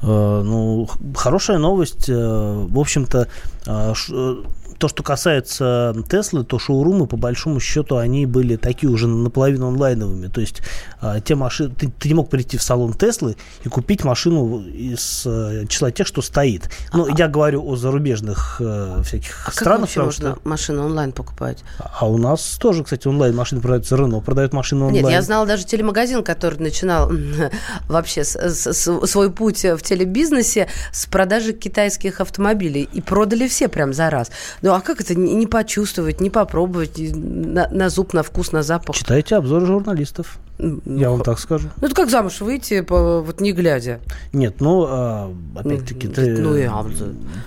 Э, 0.00 0.06
Ну, 0.06 0.88
хорошая 1.14 1.58
новость. 1.58 2.08
э, 2.08 2.14
В 2.14 2.78
общем-то, 2.78 3.28
э, 3.66 3.92
э, 4.10 4.34
то, 4.78 4.88
что 4.88 5.02
касается 5.02 5.94
Теслы, 6.08 6.44
то 6.44 6.58
шоурумы, 6.58 7.06
по 7.06 7.16
большому 7.16 7.60
счету, 7.60 7.96
они 7.96 8.26
были 8.26 8.56
такие 8.56 8.90
уже 8.90 9.06
наполовину 9.08 9.68
онлайновыми. 9.68 10.28
То 10.28 10.40
есть 10.40 10.62
э, 11.02 11.16
те 11.24 11.34
машины, 11.34 11.74
ты, 11.74 11.88
ты 11.90 12.08
не 12.08 12.14
мог 12.14 12.30
прийти 12.30 12.56
в 12.58 12.62
салон 12.62 12.92
Теслы 12.92 13.36
и 13.64 13.68
купить 13.68 14.04
машину 14.04 14.62
из 14.62 15.24
э, 15.26 15.64
числа 15.68 15.90
тех, 15.90 16.06
что 16.06 16.22
стоит. 16.22 16.70
Ну, 16.92 17.08
я 17.16 17.28
говорю 17.28 17.66
о 17.68 17.76
зарубежных 17.76 18.58
э, 18.60 19.02
всяких 19.04 19.42
А 19.42 19.46
как 19.46 19.54
странах. 19.54 19.80
вообще 19.80 19.94
потому 20.00 20.06
можно 20.06 20.30
что- 20.36 20.48
машину 20.48 20.84
онлайн 20.86 21.12
покупать? 21.12 21.64
А 21.78 22.08
у 22.08 22.16
нас 22.18 22.56
тоже, 22.60 22.84
кстати, 22.84 23.08
онлайн 23.08 23.34
машины 23.34 23.60
продаются. 23.60 23.96
Рено 23.96 24.20
продает 24.20 24.52
машину 24.52 24.86
онлайн. 24.86 25.04
Нет, 25.04 25.12
я 25.12 25.22
знала 25.22 25.44
даже 25.46 25.64
телемагазин, 25.64 26.22
который 26.22 26.58
начинал 26.60 27.10
вообще 27.88 28.24
с- 28.24 28.36
с- 28.36 29.06
свой 29.06 29.30
путь 29.32 29.64
в 29.64 29.78
телебизнесе 29.82 30.68
с 30.92 31.06
продажи 31.06 31.52
китайских 31.52 32.20
автомобилей. 32.20 32.88
И 32.92 33.00
продали 33.00 33.48
все 33.48 33.68
прям 33.68 33.92
за 33.92 34.10
раз. 34.10 34.30
Ну 34.68 34.74
а 34.74 34.82
как 34.82 35.00
это 35.00 35.14
не 35.14 35.46
почувствовать, 35.46 36.20
не 36.20 36.28
попробовать 36.28 36.98
на, 36.98 37.68
на 37.70 37.88
зуб, 37.88 38.12
на 38.12 38.22
вкус, 38.22 38.52
на 38.52 38.62
запах? 38.62 38.94
Читайте 38.94 39.34
обзоры 39.36 39.64
журналистов. 39.64 40.36
Я 40.84 41.08
вам 41.08 41.22
так 41.22 41.38
скажу. 41.38 41.70
Ну 41.80 41.86
это 41.86 41.96
как 41.96 42.10
замуж 42.10 42.42
выйти, 42.42 42.82
по- 42.82 43.22
вот 43.22 43.40
не 43.40 43.52
глядя. 43.52 44.00
Нет, 44.34 44.56
ну, 44.60 44.84
а, 44.86 45.32
опять-таки, 45.56 46.08
ты, 46.08 46.36
Ну 46.36 46.54
и 46.54 46.68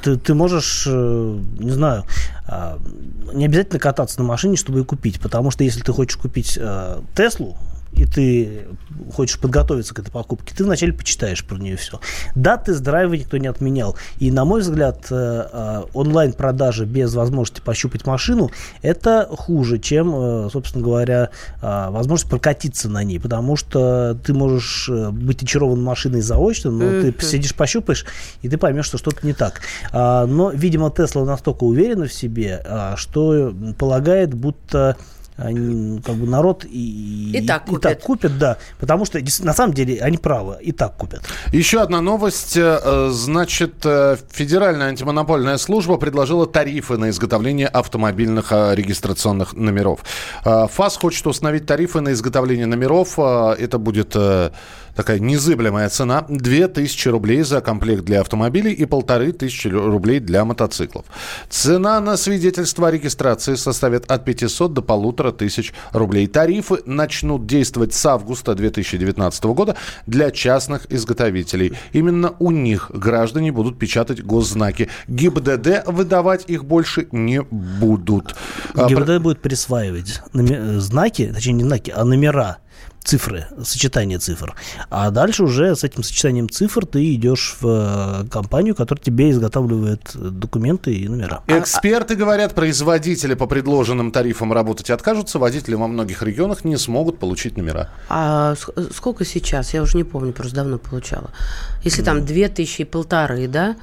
ты, 0.02 0.18
ты 0.18 0.34
можешь, 0.34 0.88
э, 0.90 1.40
не 1.60 1.70
знаю, 1.70 2.06
а, 2.48 2.80
не 3.36 3.46
обязательно 3.46 3.78
кататься 3.78 4.20
на 4.20 4.26
машине, 4.26 4.56
чтобы 4.56 4.80
ее 4.80 4.86
купить, 4.86 5.20
потому 5.22 5.52
что 5.52 5.64
если 5.64 5.82
ты 5.82 5.94
хочешь 5.94 6.18
купить 6.18 6.58
э, 6.60 7.02
Теслу, 7.16 7.56
и 7.94 8.06
ты 8.06 8.68
хочешь 9.14 9.40
подготовиться 9.40 9.94
к 9.94 10.00
этой 10.00 10.12
покупке, 10.12 10.54
ты 10.56 10.64
вначале 10.64 10.94
почитаешь 10.94 11.44
про 11.44 11.58
нее 11.58 11.76
все. 11.76 12.00
Да, 12.36 12.58
тест-драйвы 12.58 13.18
никто 13.18 13.38
не 13.38 13.48
отменял. 13.48 13.96
И, 14.20 14.32
на 14.32 14.46
мой 14.46 14.62
взгляд, 14.62 15.08
э, 15.10 15.48
э, 15.52 15.84
онлайн-продажи 15.94 16.86
без 16.86 17.14
возможности 17.14 17.62
пощупать 17.62 18.06
машину, 18.06 18.52
это 18.82 19.28
хуже, 19.30 19.78
чем, 19.78 20.14
э, 20.16 20.50
собственно 20.52 20.84
говоря, 20.84 21.30
возможность 21.62 22.30
прокатиться 22.30 22.90
на 22.90 23.04
ней. 23.04 23.20
Потому 23.20 23.56
что 23.56 24.18
ты 24.24 24.34
можешь 24.34 24.90
быть 24.90 25.44
очарован 25.44 25.82
машиной 25.84 26.22
заочно, 26.22 26.72
но 26.72 26.86
ты 27.02 27.08
Мгм. 27.08 27.14
посидишь, 27.14 27.54
пощупаешь, 27.56 28.06
и 28.42 28.50
ты 28.50 28.58
поймешь, 28.58 28.86
что 28.86 28.98
что-то 28.98 29.26
не 29.26 29.34
так. 29.34 29.62
А, 29.92 30.26
Но, 30.26 30.52
видимо, 30.52 30.92
Тесла 30.92 31.26
настолько 31.26 31.64
уверена 31.64 32.06
в 32.06 32.14
себе, 32.14 32.64
что 32.96 33.54
полагает, 33.78 34.34
будто 34.34 34.98
они, 35.38 36.02
как 36.02 36.16
бы 36.16 36.28
народ 36.28 36.66
и, 36.66 37.32
И 37.36 37.46
так 37.48 37.66
купят. 37.66 38.02
купят, 38.04 38.38
да. 38.38 38.58
Потому 38.80 39.06
что 39.06 39.20
на 39.44 39.54
самом 39.54 39.74
деле 39.74 40.00
они 40.02 40.18
правы, 40.18 40.58
и 40.62 40.72
так 40.72 40.98
купят. 40.98 41.22
Еще 41.52 41.82
одна 41.82 42.02
новость. 42.02 42.58
Э, 42.58 43.10
Значит, 43.12 43.86
э, 43.86 44.18
Федеральная 44.32 44.88
антимонопольная 44.88 45.58
служба 45.58 45.98
предложила 45.98 46.46
тарифы 46.48 46.98
на 46.98 47.10
изготовление 47.10 47.68
автомобильных 47.68 48.52
э, 48.52 48.76
регистрационных 48.76 49.54
номеров. 49.54 50.02
Э, 50.46 50.68
ФАС 50.72 50.98
хочет 50.98 51.26
установить 51.28 51.66
тарифы 51.66 52.02
на 52.02 52.12
изготовление 52.14 52.66
номеров. 52.66 53.18
Э, 53.18 53.56
Это 53.58 53.78
будет 53.78 54.12
э, 54.16 54.52
такая 54.96 55.20
незыблемая 55.20 55.90
цена. 55.90 56.26
2000 56.28 57.10
рублей 57.10 57.42
за 57.44 57.62
комплект 57.62 58.04
для 58.04 58.22
автомобилей 58.22 58.74
и 58.74 58.86
полторы 58.86 59.32
тысячи 59.32 59.68
рублей 59.68 60.20
для 60.20 60.46
мотоциклов. 60.46 61.06
Цена 61.50 62.00
на 62.00 62.18
свидетельство 62.18 62.88
о 62.88 62.92
регистрации 62.92 63.56
составит 63.56 64.10
от 64.12 64.26
500 64.26 64.74
до 64.74 64.82
полутора 64.82 65.32
тысяч 65.32 65.74
рублей. 65.92 66.28
Тарифы 66.28 66.80
начнут 66.86 67.46
действовать 67.46 67.94
с 67.94 68.06
августа 68.06 68.56
2019 68.56 69.44
года 69.46 69.76
для 70.08 70.32
частных 70.32 70.92
изготовителей. 70.92 71.74
Именно 71.94 72.34
у 72.40 72.52
них 72.52 72.92
граждане 72.94 73.52
будут 73.52 73.80
печатать 73.80 74.24
госзнаки. 74.24 74.90
ГИБДД 75.08 75.88
выдавать 75.88 76.46
их 76.48 76.66
больше 76.66 77.08
не 77.12 77.42
будут. 77.42 78.36
А, 78.76 78.88
ГИБДД 78.88 79.22
будет 79.22 79.42
присваивать 79.42 80.22
знаки, 80.34 81.32
точнее 81.34 81.54
не 81.54 81.64
знаки, 81.64 81.94
а 81.96 82.04
номера 82.04 82.58
цифры, 83.04 83.48
сочетание 83.64 84.20
цифр. 84.20 84.56
А 84.90 85.10
дальше 85.10 85.44
уже 85.44 85.76
с 85.76 85.84
этим 85.84 86.04
сочетанием 86.04 86.50
цифр 86.50 86.86
ты 86.86 87.14
идешь 87.16 87.58
в 87.60 88.24
э, 88.26 88.30
компанию, 88.30 88.76
которая 88.76 89.04
тебе 89.04 89.32
изготавливает 89.32 90.12
документы 90.14 90.94
и 90.94 91.08
номера. 91.08 91.42
Эксперты 91.48 92.16
говорят, 92.16 92.54
производители 92.54 93.34
по 93.34 93.48
предложенным 93.48 94.12
тарифам 94.12 94.54
работать 94.54 94.90
откажутся, 94.90 95.40
водители 95.40 95.76
во 95.76 95.88
многих 95.88 96.22
регионах 96.24 96.64
не 96.64 96.78
смогут 96.78 97.20
получить 97.20 97.58
номера. 97.58 97.90
А 98.10 98.54
ск- 98.54 98.94
сколько 98.94 99.26
сейчас? 99.26 99.74
Я 99.74 99.82
уже 99.82 99.98
не 99.98 100.04
помню, 100.04 100.34
просто 100.34 100.56
давно 100.56 100.78
получала. 100.78 101.32
Если 101.84 102.04
там 102.04 102.26
две 102.26 102.50
тысячи 102.50 102.82
и 102.82 102.86
полторы, 102.86 103.48
да? 103.48 103.76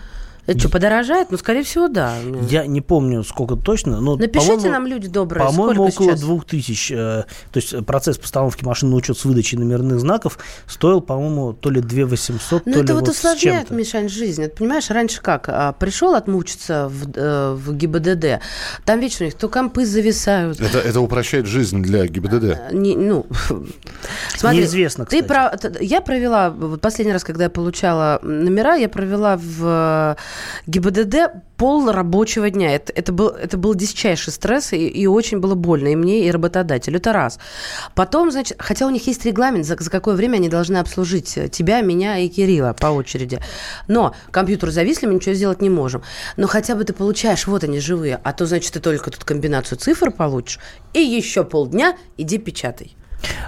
Это 0.48 0.58
что, 0.60 0.68
подорожает? 0.70 1.30
Ну, 1.30 1.36
скорее 1.36 1.62
всего, 1.62 1.88
да. 1.88 2.14
Я 2.48 2.66
не 2.66 2.80
помню, 2.80 3.22
сколько 3.22 3.54
точно, 3.54 4.00
но, 4.00 4.16
Напишите 4.16 4.52
по-моему, 4.52 4.70
нам, 4.72 4.86
люди 4.86 5.06
добрые, 5.08 5.44
По-моему, 5.46 5.74
сколько 5.74 5.92
около 6.02 6.08
сейчас? 6.12 6.20
двух 6.22 6.44
тысяч. 6.46 6.90
э, 6.90 7.24
То 7.52 7.56
есть 7.56 7.84
процесс 7.84 8.16
постановки 8.16 8.64
машин 8.64 8.88
на 8.90 8.96
учет 8.96 9.18
с 9.18 9.24
выдачей 9.26 9.58
номерных 9.58 10.00
знаков 10.00 10.38
стоил, 10.66 11.02
по-моему, 11.02 11.52
то 11.52 11.68
ли 11.70 11.82
2 11.82 12.06
800, 12.06 12.64
Ну, 12.66 12.72
то 12.72 12.78
это 12.80 12.88
ли 12.94 12.98
вот 12.98 13.08
усложняет. 13.08 13.70
Мишань, 13.70 14.08
жизнь. 14.08 14.42
Это, 14.42 14.56
понимаешь, 14.56 14.88
раньше 14.90 15.20
как? 15.20 15.48
А, 15.48 15.72
пришел 15.72 16.14
отмучиться 16.14 16.88
в, 16.88 17.10
э, 17.14 17.52
в 17.54 17.74
ГИБДД, 17.76 18.40
там 18.86 19.00
вечно 19.00 19.24
у 19.24 19.26
них 19.26 19.34
то 19.34 19.48
компы 19.50 19.84
зависают. 19.84 20.58
Это, 20.60 20.78
это 20.78 21.00
упрощает 21.02 21.44
жизнь 21.46 21.82
для 21.82 22.06
ГИБДД. 22.06 22.72
Не, 22.72 22.96
ну, 22.96 23.26
смотри, 24.36 24.60
Неизвестно, 24.60 25.04
ты 25.04 25.22
про- 25.22 25.52
я 25.80 26.00
провела, 26.00 26.50
вот 26.50 26.80
последний 26.80 27.12
раз, 27.12 27.22
когда 27.22 27.44
я 27.44 27.50
получала 27.50 28.18
номера, 28.22 28.76
я 28.76 28.88
провела 28.88 29.36
в 29.36 30.16
ГИБДД 30.66 31.16
пол 31.56 31.90
рабочего 31.90 32.50
дня. 32.50 32.74
Это, 32.74 32.92
это, 32.92 33.12
был, 33.12 33.28
это 33.28 33.56
был 33.56 33.74
дичайший 33.74 34.32
стресс, 34.32 34.72
и, 34.72 34.88
и 34.88 35.06
очень 35.06 35.40
было 35.40 35.54
больно 35.54 35.88
и 35.88 35.96
мне, 35.96 36.26
и 36.26 36.30
работодателю. 36.30 36.98
Это 36.98 37.12
раз. 37.12 37.38
Потом, 37.94 38.30
значит, 38.30 38.56
хотя 38.60 38.86
у 38.86 38.90
них 38.90 39.06
есть 39.06 39.24
регламент, 39.24 39.66
за, 39.66 39.76
за 39.78 39.90
какое 39.90 40.14
время 40.14 40.36
они 40.36 40.48
должны 40.48 40.76
обслужить 40.76 41.36
э, 41.36 41.48
тебя, 41.48 41.80
меня 41.80 42.18
и 42.18 42.28
Кирилла 42.28 42.74
по 42.78 42.86
очереди. 42.86 43.40
Но 43.88 44.14
компьютер 44.30 44.70
зависли, 44.70 45.06
мы 45.06 45.14
ничего 45.14 45.34
сделать 45.34 45.60
не 45.60 45.70
можем. 45.70 46.02
Но 46.36 46.46
хотя 46.46 46.74
бы 46.74 46.84
ты 46.84 46.92
получаешь, 46.92 47.46
вот 47.46 47.64
они 47.64 47.80
живые, 47.80 48.20
а 48.22 48.32
то, 48.32 48.46
значит, 48.46 48.72
ты 48.72 48.80
только 48.80 49.10
тут 49.10 49.24
комбинацию 49.24 49.78
цифр 49.78 50.10
получишь, 50.10 50.60
и 50.92 51.00
еще 51.00 51.44
полдня 51.44 51.96
иди 52.16 52.38
печатай. 52.38 52.96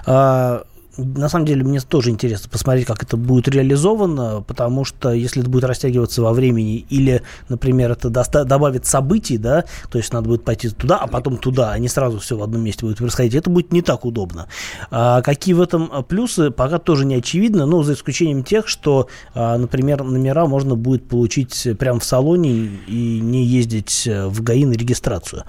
А, 0.06 0.64
на 1.04 1.28
самом 1.28 1.46
деле, 1.46 1.64
мне 1.64 1.80
тоже 1.80 2.10
интересно 2.10 2.48
посмотреть, 2.50 2.86
как 2.86 3.02
это 3.02 3.16
будет 3.16 3.48
реализовано, 3.48 4.42
потому 4.46 4.84
что 4.84 5.12
если 5.12 5.42
это 5.42 5.50
будет 5.50 5.64
растягиваться 5.64 6.22
во 6.22 6.32
времени, 6.32 6.84
или, 6.90 7.22
например, 7.48 7.92
это 7.92 8.10
добавит 8.10 8.86
событий, 8.86 9.38
да, 9.38 9.64
то 9.90 9.98
есть 9.98 10.12
надо 10.12 10.28
будет 10.28 10.44
пойти 10.44 10.68
туда, 10.68 10.96
а 10.96 11.06
потом 11.06 11.38
туда, 11.38 11.72
а 11.72 11.78
не 11.78 11.88
сразу 11.88 12.18
все 12.18 12.36
в 12.36 12.42
одном 12.42 12.62
месте 12.62 12.84
будет 12.84 12.98
происходить, 12.98 13.34
это 13.34 13.50
будет 13.50 13.72
не 13.72 13.82
так 13.82 14.04
удобно. 14.04 14.48
А 14.90 15.22
какие 15.22 15.54
в 15.54 15.60
этом 15.60 16.04
плюсы, 16.04 16.50
пока 16.50 16.78
тоже 16.78 17.06
не 17.06 17.14
очевидно, 17.16 17.66
но 17.66 17.82
за 17.82 17.94
исключением 17.94 18.44
тех, 18.44 18.68
что, 18.68 19.08
а, 19.34 19.56
например, 19.58 20.02
номера 20.02 20.46
можно 20.46 20.74
будет 20.74 21.08
получить 21.08 21.66
прямо 21.78 22.00
в 22.00 22.04
салоне 22.04 22.50
и 22.86 23.20
не 23.20 23.44
ездить 23.44 24.06
в 24.06 24.42
ГАИ 24.42 24.64
на 24.64 24.72
регистрацию. 24.72 25.44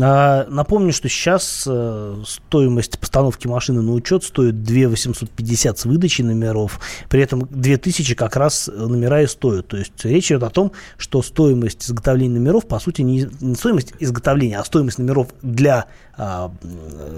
А, 0.00 0.46
Напомню, 0.54 0.92
что 0.92 1.08
сейчас 1.08 1.64
э, 1.66 2.22
стоимость 2.26 2.98
постановки 2.98 3.46
машины 3.46 3.82
на 3.82 3.92
учет 3.92 4.24
стоит 4.24 4.62
2 4.62 4.93
850 4.94 5.78
с 5.78 5.84
выдачей 5.84 6.24
номеров, 6.24 6.80
при 7.08 7.20
этом 7.20 7.48
2000 7.50 8.14
как 8.14 8.36
раз 8.36 8.70
номера 8.72 9.22
и 9.22 9.26
стоят. 9.26 9.68
То 9.68 9.76
есть 9.76 9.92
речь 10.04 10.30
идет 10.30 10.44
о 10.44 10.50
том, 10.50 10.72
что 10.96 11.22
стоимость 11.22 11.84
изготовления 11.84 12.38
номеров, 12.38 12.66
по 12.66 12.78
сути, 12.78 13.02
не, 13.02 13.28
не 13.40 13.54
стоимость 13.54 13.92
изготовления, 13.98 14.58
а 14.58 14.64
стоимость 14.64 14.98
номеров 14.98 15.28
для 15.42 15.86
а, 16.16 16.52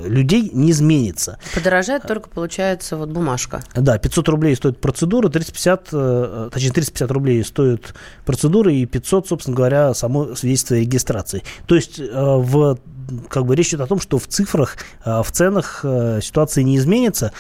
людей 0.07 0.51
не 0.53 0.71
изменится. 0.71 1.39
Подорожает 1.55 2.05
только, 2.05 2.31
получается, 2.31 2.97
вот 2.97 3.11
бумажка. 3.11 3.63
Да, 3.75 3.99
500 3.99 4.29
рублей 4.29 4.57
стоит 4.57 4.81
процедура, 4.81 5.29
350, 5.29 5.89
э, 5.93 6.49
точнее 6.53 6.71
350 6.71 7.11
рублей 7.11 7.45
стоит 7.45 7.95
процедура 8.25 8.73
и 8.73 8.87
500, 8.87 9.29
собственно 9.29 9.57
говоря, 9.57 9.93
само 9.93 10.35
свидетельство 10.35 10.77
о 10.77 10.81
регистрации. 10.81 11.43
То 11.67 11.75
есть 11.75 12.01
э, 12.01 12.07
в 12.11 12.79
как 13.29 13.47
бы 13.47 13.55
речь 13.55 13.69
идет 13.69 13.83
о 13.83 13.87
том, 13.87 14.01
что 14.01 14.19
в 14.19 14.27
цифрах, 14.27 14.77
э, 15.05 15.23
в 15.23 15.31
ценах 15.31 15.81
э, 15.83 16.21
ситуация 16.23 16.65
не 16.65 16.77
изменится, 16.77 17.33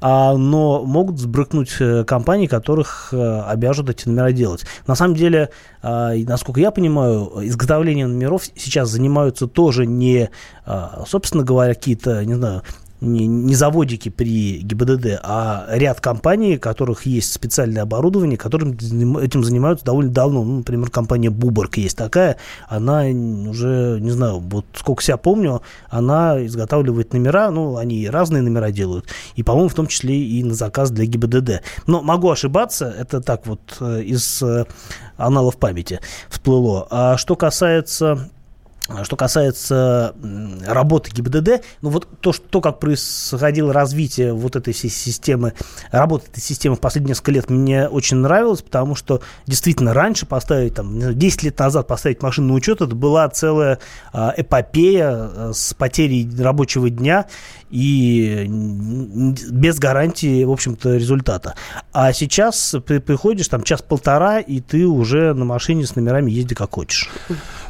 а, 0.00 0.34
но 0.36 0.84
могут 0.84 1.18
сбрыкнуть 1.18 1.76
э, 1.80 2.04
компании, 2.04 2.46
которых 2.46 3.08
э, 3.12 3.40
обяжут 3.42 3.90
эти 3.90 4.08
номера 4.08 4.32
делать. 4.32 4.64
На 4.86 4.94
самом 4.94 5.14
деле, 5.14 5.50
и 5.82 6.24
насколько 6.26 6.60
я 6.60 6.70
понимаю, 6.70 7.30
изготовлением 7.42 8.12
номеров 8.12 8.44
сейчас 8.56 8.88
занимаются 8.88 9.46
тоже 9.46 9.86
не, 9.86 10.30
э, 10.66 10.88
собственно 11.06 11.44
говоря, 11.44 11.74
какие-то, 11.74 12.24
не 12.24 12.34
знаю, 12.34 12.62
не, 13.00 13.26
не 13.26 13.54
заводики 13.54 14.08
при 14.08 14.58
ГИБДД, 14.58 15.20
а 15.22 15.66
ряд 15.70 16.00
компаний, 16.00 16.56
у 16.56 16.60
которых 16.60 17.06
есть 17.06 17.32
специальное 17.32 17.82
оборудование, 17.82 18.38
которым 18.38 18.72
этим 19.18 19.44
занимаются 19.44 19.84
довольно 19.84 20.10
давно. 20.10 20.44
Ну, 20.44 20.58
например, 20.58 20.90
компания 20.90 21.30
Буборг 21.30 21.76
есть 21.76 21.96
такая, 21.96 22.36
она 22.68 23.02
уже, 23.02 23.98
не 24.00 24.10
знаю, 24.10 24.38
вот 24.38 24.66
сколько 24.74 25.02
себя 25.02 25.16
помню, 25.16 25.62
она 25.88 26.44
изготавливает 26.46 27.12
номера, 27.12 27.50
ну, 27.50 27.76
они 27.76 28.08
разные 28.08 28.42
номера 28.42 28.70
делают, 28.70 29.06
и, 29.36 29.42
по-моему, 29.42 29.68
в 29.68 29.74
том 29.74 29.86
числе 29.86 30.16
и 30.16 30.42
на 30.42 30.54
заказ 30.54 30.90
для 30.90 31.06
ГИБДД. 31.06 31.62
Но 31.86 32.02
могу 32.02 32.30
ошибаться, 32.30 32.86
это 32.86 33.20
так 33.20 33.46
вот 33.46 33.60
э, 33.80 34.02
из 34.02 34.42
э, 34.42 34.64
аналов 35.16 35.56
памяти 35.56 36.00
всплыло. 36.28 36.86
А 36.90 37.16
что 37.16 37.36
касается 37.36 38.30
что 39.04 39.16
касается 39.16 40.14
работы 40.66 41.10
ГИБДД, 41.10 41.64
ну 41.80 41.88
вот 41.88 42.06
то, 42.20 42.34
что, 42.34 42.46
то, 42.46 42.60
как 42.60 42.80
происходило 42.80 43.72
развитие 43.72 44.34
вот 44.34 44.56
этой 44.56 44.74
всей 44.74 44.90
системы, 44.90 45.54
работы 45.90 46.26
этой 46.30 46.40
системы 46.40 46.76
в 46.76 46.80
последние 46.80 47.12
несколько 47.12 47.32
лет, 47.32 47.48
мне 47.48 47.88
очень 47.88 48.18
нравилось, 48.18 48.60
потому 48.60 48.94
что 48.94 49.22
действительно 49.46 49.94
раньше 49.94 50.26
поставить, 50.26 50.74
там, 50.74 50.94
не 50.94 51.00
знаю, 51.00 51.14
10 51.14 51.42
лет 51.44 51.58
назад 51.58 51.86
поставить 51.86 52.22
машину 52.22 52.48
на 52.48 52.54
учет, 52.54 52.82
это 52.82 52.94
была 52.94 53.26
целая 53.30 53.78
а, 54.12 54.34
эпопея 54.36 55.10
а, 55.10 55.50
с 55.54 55.72
потерей 55.72 56.28
рабочего 56.38 56.90
дня 56.90 57.26
и 57.70 58.46
без 58.48 59.78
гарантии, 59.78 60.44
в 60.44 60.50
общем-то, 60.50 60.94
результата. 60.94 61.54
А 61.92 62.12
сейчас 62.12 62.76
ты 62.86 63.00
приходишь, 63.00 63.48
там, 63.48 63.62
час-полтора, 63.62 64.40
и 64.40 64.60
ты 64.60 64.86
уже 64.86 65.34
на 65.34 65.44
машине 65.44 65.86
с 65.86 65.96
номерами 65.96 66.30
езди 66.30 66.54
как 66.54 66.72
хочешь. 66.72 67.10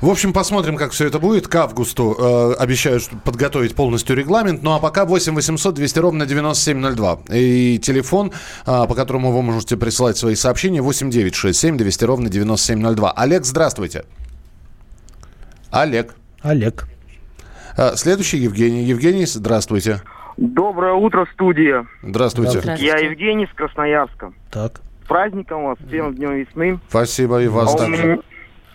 В 0.01 0.11
общем, 0.11 0.33
посмотрим, 0.33 0.77
как 0.77 0.93
все 0.93 1.04
это 1.07 1.19
будет. 1.19 1.49
К 1.49 1.55
августу 1.57 2.17
э, 2.19 2.55
обещают 2.55 3.03
что- 3.05 3.17
подготовить 3.17 3.75
полностью 3.75 4.17
регламент. 4.17 4.63
Ну 4.63 4.73
а 4.75 4.79
пока 4.81 5.05
8 5.05 5.35
800 5.35 5.75
200 5.75 5.99
ровно 5.99 6.27
9702. 6.27 7.21
И 7.33 7.79
телефон, 7.79 8.33
э, 8.67 8.87
по 8.87 8.95
которому 8.95 9.33
вы 9.33 9.43
можете 9.43 9.77
присылать 9.77 10.17
свои 10.17 10.35
сообщения, 10.35 10.81
8 10.83 11.11
9 11.11 11.35
6 11.35 11.59
7 11.59 11.77
200 11.77 12.05
ровно 12.05 12.29
9702. 12.29 13.13
Олег, 13.13 13.45
здравствуйте. 13.45 14.05
Олег. 15.71 16.15
Олег. 16.43 16.87
Э, 17.77 17.97
следующий 17.97 18.39
Евгений. 18.39 18.85
Евгений, 18.85 19.27
здравствуйте. 19.27 20.03
Доброе 20.37 20.95
утро, 20.95 21.27
студия. 21.33 21.87
Здравствуйте. 22.03 22.61
Я 22.79 22.97
Евгений 22.99 23.47
с 23.47 23.55
Красноярска. 23.55 24.33
Так. 24.51 24.81
С 25.05 25.07
праздником 25.07 25.65
вас, 25.65 25.79
всем 25.87 26.15
днем 26.15 26.35
весны. 26.37 26.79
Спасибо 26.89 27.43
и 27.43 27.49
вас 27.49 27.71
А 27.71 27.75
у, 27.75 27.79
также. 27.79 28.03
меня, 28.03 28.19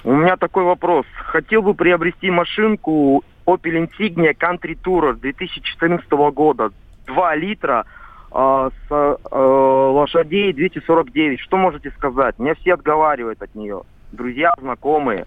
у 0.04 0.14
меня 0.14 0.38
такой 0.38 0.64
вопрос. 0.64 1.06
Хотел 1.26 1.62
бы 1.62 1.74
приобрести 1.74 2.30
машинку 2.32 3.24
Opel 3.46 3.88
Insignia 3.88 4.34
Country 4.34 4.78
Tourer 4.82 5.14
2014 5.14 6.10
года. 6.34 6.72
2 7.08 7.36
литра 7.36 7.86
а, 8.32 8.70
с 8.70 8.92
а, 8.92 9.92
лошадей 9.92 10.54
249. 10.54 11.40
Что 11.40 11.58
можете 11.58 11.92
сказать? 11.92 12.38
Меня 12.40 12.56
все 12.56 12.74
отговаривают 12.74 13.42
от 13.42 13.54
нее. 13.56 13.82
Друзья, 14.12 14.54
знакомые. 14.60 15.26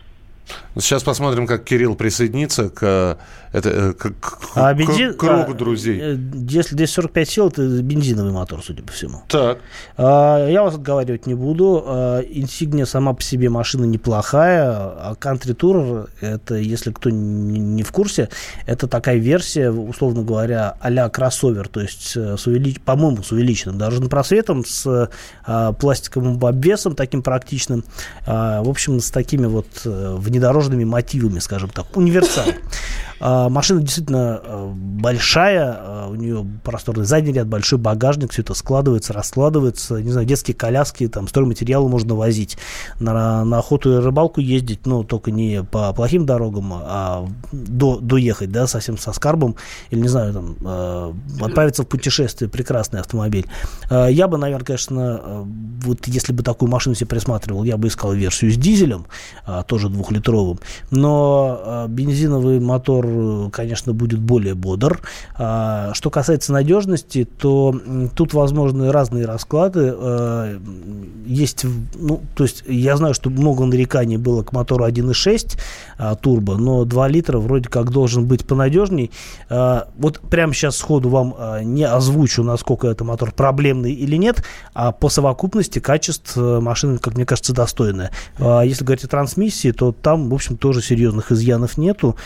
Сейчас 0.77 1.03
посмотрим, 1.03 1.47
как 1.47 1.65
Кирилл 1.65 1.95
присоединится 1.95 2.71
к, 2.71 2.79
э, 2.83 3.17
это, 3.53 3.69
э, 3.69 3.93
к, 3.93 4.11
к- 4.19 4.39
А 4.55 4.73
бензин, 4.73 5.13
к 5.13 5.19
кругу 5.19 5.53
а, 5.53 5.55
друзей. 5.55 6.01
э, 6.01 6.17
Если 6.49 6.75
245 6.75 7.29
сил, 7.29 7.49
это 7.49 7.63
бензиновый 7.83 8.33
мотор, 8.33 8.63
судя 8.65 8.83
по 8.83 8.91
всему. 8.93 9.21
Так. 9.29 9.59
А, 9.99 10.49
Я 10.49 10.63
вас 10.63 10.75
отговаривать 10.77 11.27
не 11.27 11.35
буду. 11.35 11.85
А, 11.87 12.23
Insignia 12.23 12.87
сама 12.87 13.13
по 13.13 13.23
себе 13.23 13.51
машина 13.51 13.85
неплохая, 13.85 14.65
а 14.73 15.15
Country 15.21 15.55
Tourer, 15.55 16.09
это, 16.23 16.55
если 16.55 16.91
кто 16.91 17.11
не 17.11 17.83
в 17.83 17.93
курсе, 17.93 18.31
это 18.65 18.87
такая 18.89 19.17
версия, 19.17 19.71
условно 19.71 20.23
говоря, 20.23 20.77
а-ля 20.81 21.09
кроссовер, 21.11 21.69
то 21.69 21.81
есть, 21.83 22.17
с 22.17 22.47
увелич- 22.47 22.81
по-моему, 22.81 23.23
с 23.23 23.31
увеличенным 23.31 23.77
дорожным 23.77 24.09
просветом, 24.09 24.65
с 24.65 25.11
пластиковым 25.79 26.43
обвесом 26.43 26.95
таким 26.95 27.23
практичным, 27.23 27.85
в 28.27 28.69
общем, 28.69 29.01
с 29.01 29.11
такими 29.11 29.47
вот 29.47 29.67
э, 29.85 30.17
внедорожными 30.63 30.85
мотивами, 30.85 31.39
скажем 31.39 31.71
так, 31.71 31.97
универсал. 31.97 32.47
А, 33.23 33.49
машина 33.49 33.81
действительно 33.81 34.41
а, 34.43 34.73
большая, 34.75 35.77
а, 35.79 36.09
у 36.11 36.17
нее 36.17 36.45
просторный 36.65 37.05
задний 37.05 37.33
ряд, 37.33 37.47
большой 37.47 37.79
багажник, 37.79 38.33
все 38.33 38.43
это 38.43 38.55
складывается, 38.55 39.13
раскладывается, 39.13 40.03
не 40.03 40.11
знаю, 40.11 40.27
детские 40.27 40.57
коляски, 40.57 41.07
там 41.07 41.29
стройматериалы 41.29 41.89
можно 41.89 42.17
возить, 42.17 42.59
на, 42.99 43.45
на 43.45 43.59
охоту 43.59 43.93
и 43.93 44.01
рыбалку 44.01 44.41
ездить, 44.41 44.87
но 44.87 45.05
только 45.05 45.31
не 45.31 45.63
по 45.63 45.93
плохим 45.93 46.27
дорогам, 46.27 46.73
а 46.75 47.29
до, 47.53 48.01
доехать, 48.01 48.51
да, 48.51 48.67
совсем 48.67 48.99
со 48.99 49.13
скарбом, 49.13 49.55
или, 49.91 50.01
не 50.01 50.09
знаю, 50.09 50.33
там, 50.33 50.57
э, 50.61 51.13
отправиться 51.41 51.85
в 51.85 51.87
путешествие, 51.87 52.51
прекрасный 52.51 53.01
автомобиль. 53.01 53.47
Э, 53.89 54.09
я 54.11 54.27
бы, 54.27 54.37
наверное, 54.37 54.65
конечно, 54.65 55.21
э, 55.23 55.45
вот 55.85 56.09
если 56.09 56.33
бы 56.33 56.43
такую 56.43 56.69
машину 56.69 56.97
себе 56.97 57.07
присматривал, 57.07 57.63
я 57.63 57.77
бы 57.77 57.87
искал 57.87 58.13
версию 58.15 58.51
с 58.51 58.57
дизелем, 58.57 59.07
э, 59.47 59.63
тоже 59.67 59.89
двухлитровым, 59.89 60.59
но 60.91 61.61
э, 61.65 61.87
бензиновый 61.89 62.59
мотор, 62.59 63.07
э, 63.07 63.12
конечно, 63.53 63.93
будет 63.93 64.21
более 64.21 64.55
бодр. 64.55 65.01
Э, 65.39 65.91
что 65.93 66.11
касается 66.11 66.53
надежности, 66.53 67.25
то 67.25 67.75
тут 68.15 68.35
возможны 68.35 68.93
разные 68.93 69.27
расклады. 69.27 69.95
Э, 69.95 70.59
есть, 71.27 71.65
ну, 71.95 72.23
то 72.35 72.45
есть 72.45 72.65
я 72.67 72.97
знаю, 72.97 73.15
что 73.15 73.31
много 73.31 73.65
нареканий 73.65 74.17
было 74.17 74.43
к 74.43 74.53
мотору 74.53 74.87
1.6 74.87 75.59
а, 75.99 76.15
турбо, 76.15 76.57
но 76.57 76.85
2 76.85 77.09
литра 77.09 77.39
вроде 77.39 77.69
как 77.69 77.91
должен 77.91 78.27
быть 78.27 78.47
понадежней. 78.47 79.11
А, 79.49 79.89
вот 79.97 80.21
прямо 80.21 80.53
сейчас 80.55 80.77
сходу 80.77 81.09
вам 81.09 81.35
а, 81.39 81.63
не 81.63 81.85
озвучу, 81.85 82.43
насколько 82.43 82.89
это 82.89 83.05
мотор 83.05 83.33
проблемный 83.33 83.93
или 83.93 84.17
нет, 84.17 84.45
а 84.75 84.93
по 84.93 85.09
совокупности 85.09 85.79
качеств 85.79 86.37
э, 86.37 86.61
машина, 86.61 86.99
как 86.99 87.15
мне 87.15 87.27
кажется, 87.27 87.53
достойная. 87.53 88.11
А, 88.39 88.63
если 88.63 88.85
говорить 88.85 89.05
о 89.05 89.09
трансмиссии, 89.09 89.71
то 89.73 89.93
там, 89.93 90.29
в 90.29 90.35
общем, 90.35 90.57
тоже 90.57 90.83
серьезных 90.83 91.33
изъянов 91.33 91.77
нету. 91.77 92.17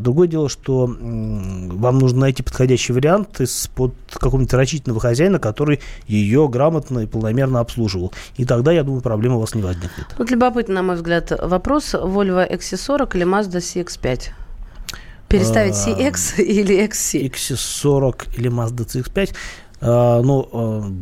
Другое 0.00 0.28
дело, 0.28 0.48
что 0.48 0.86
вам 0.86 1.98
нужно 1.98 2.20
найти 2.20 2.42
подходящий 2.42 2.92
вариант 2.92 3.40
из-под 3.40 3.94
какого-нибудь 4.12 4.52
рачительного 4.52 5.00
хозяина, 5.00 5.38
который 5.38 5.80
ее 6.06 6.48
грамотно 6.48 7.00
и 7.00 7.06
полномерно 7.06 7.60
обслуживал. 7.60 8.12
И 8.36 8.44
тогда, 8.44 8.72
я 8.72 8.82
думаю, 8.82 9.02
проблема 9.02 9.36
у 9.36 9.40
вас 9.40 9.54
не 9.54 9.62
возникнет. 9.62 10.06
Вот 10.18 10.30
любопытный, 10.30 10.74
на 10.74 10.82
мой 10.82 10.96
взгляд, 10.96 11.32
вопрос. 11.40 11.94
Volvo 11.94 12.50
XC40 12.50 13.16
или 13.16 13.26
Mazda 13.26 13.58
CX-5? 13.58 14.30
Переставить 15.28 15.74
А, 15.74 15.90
CX 15.90 16.42
или 16.42 16.84
XC? 16.84 17.30
XC40 17.30 18.36
или 18.36 18.50
Mazda 18.50 18.84
CX-5, 18.84 19.34
а, 19.80 20.22
ну, 20.22 20.48
а, 20.52 20.92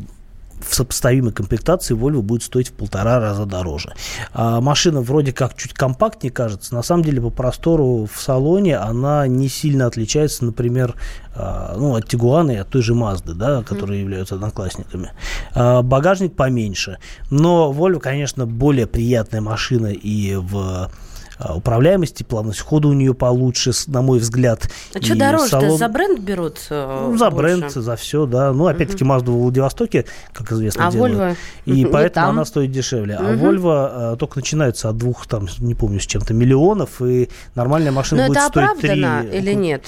в 0.68 0.74
сопоставимой 0.74 1.32
комплектации 1.32 1.96
Volvo 1.96 2.20
будет 2.20 2.42
стоить 2.42 2.68
в 2.68 2.72
полтора 2.72 3.18
раза 3.18 3.46
дороже. 3.46 3.94
А 4.32 4.60
машина 4.60 5.00
вроде 5.00 5.32
как 5.32 5.56
чуть 5.56 5.72
компактнее 5.72 6.30
кажется. 6.30 6.74
На 6.74 6.82
самом 6.82 7.04
деле 7.04 7.20
по 7.22 7.30
простору 7.30 8.08
в 8.12 8.20
салоне 8.20 8.76
она 8.76 9.26
не 9.26 9.48
сильно 9.48 9.86
отличается, 9.86 10.44
например, 10.44 10.94
а, 11.34 11.74
ну, 11.76 11.94
от 11.94 12.08
Тигуана 12.08 12.50
и 12.50 12.56
от 12.56 12.68
той 12.68 12.82
же 12.82 12.94
Mazda, 12.94 13.32
да, 13.32 13.62
которые 13.62 14.00
являются 14.00 14.34
одноклассниками. 14.34 15.12
А, 15.54 15.82
багажник 15.82 16.36
поменьше. 16.36 16.98
Но 17.30 17.72
Volvo, 17.72 17.98
конечно, 17.98 18.46
более 18.46 18.86
приятная 18.86 19.40
машина 19.40 19.86
и 19.86 20.34
в 20.36 20.90
а, 21.38 21.54
управляемости, 21.56 22.22
плавность 22.24 22.60
хода 22.60 22.88
у 22.88 22.92
нее 22.92 23.14
получше, 23.14 23.70
на 23.86 24.02
мой 24.02 24.18
взгляд. 24.18 24.68
А 24.94 25.00
что 25.02 25.14
И 25.14 25.16
дороже-то? 25.18 25.60
салон- 25.60 25.78
За 25.78 25.88
бренд 25.88 26.18
берут? 26.20 26.58
э, 26.70 27.06
ну, 27.10 27.16
за 27.16 27.30
больше? 27.30 27.56
бренд, 27.58 27.72
за 27.72 27.96
все, 27.96 28.26
да. 28.26 28.52
Ну, 28.52 28.66
опять-таки, 28.66 29.04
Mazda 29.04 29.30
в 29.30 29.42
Владивостоке, 29.42 30.04
как 30.32 30.50
известно, 30.52 30.88
А 30.88 30.90
делают. 30.92 31.14
Volvo 31.16 31.36
И 31.66 31.84
поэтому 31.92 32.26
там. 32.26 32.30
она 32.30 32.44
стоит 32.44 32.72
дешевле. 32.72 33.14
А 33.16 33.22
Мгм. 33.22 33.44
Volvo 33.46 34.12
э, 34.14 34.16
только 34.16 34.38
начинается 34.38 34.88
от 34.88 34.96
двух, 34.96 35.26
там, 35.26 35.46
не 35.58 35.74
помню, 35.74 36.00
с 36.00 36.06
чем-то 36.06 36.34
миллионов, 36.34 37.00
и 37.02 37.28
нормальная 37.54 37.92
машина 37.92 38.22
Но 38.22 38.28
будет 38.28 38.38
это 38.38 38.48
стоить 38.48 38.64
оправдано 38.70 39.22
3. 39.30 39.38
или 39.38 39.52
нет? 39.54 39.82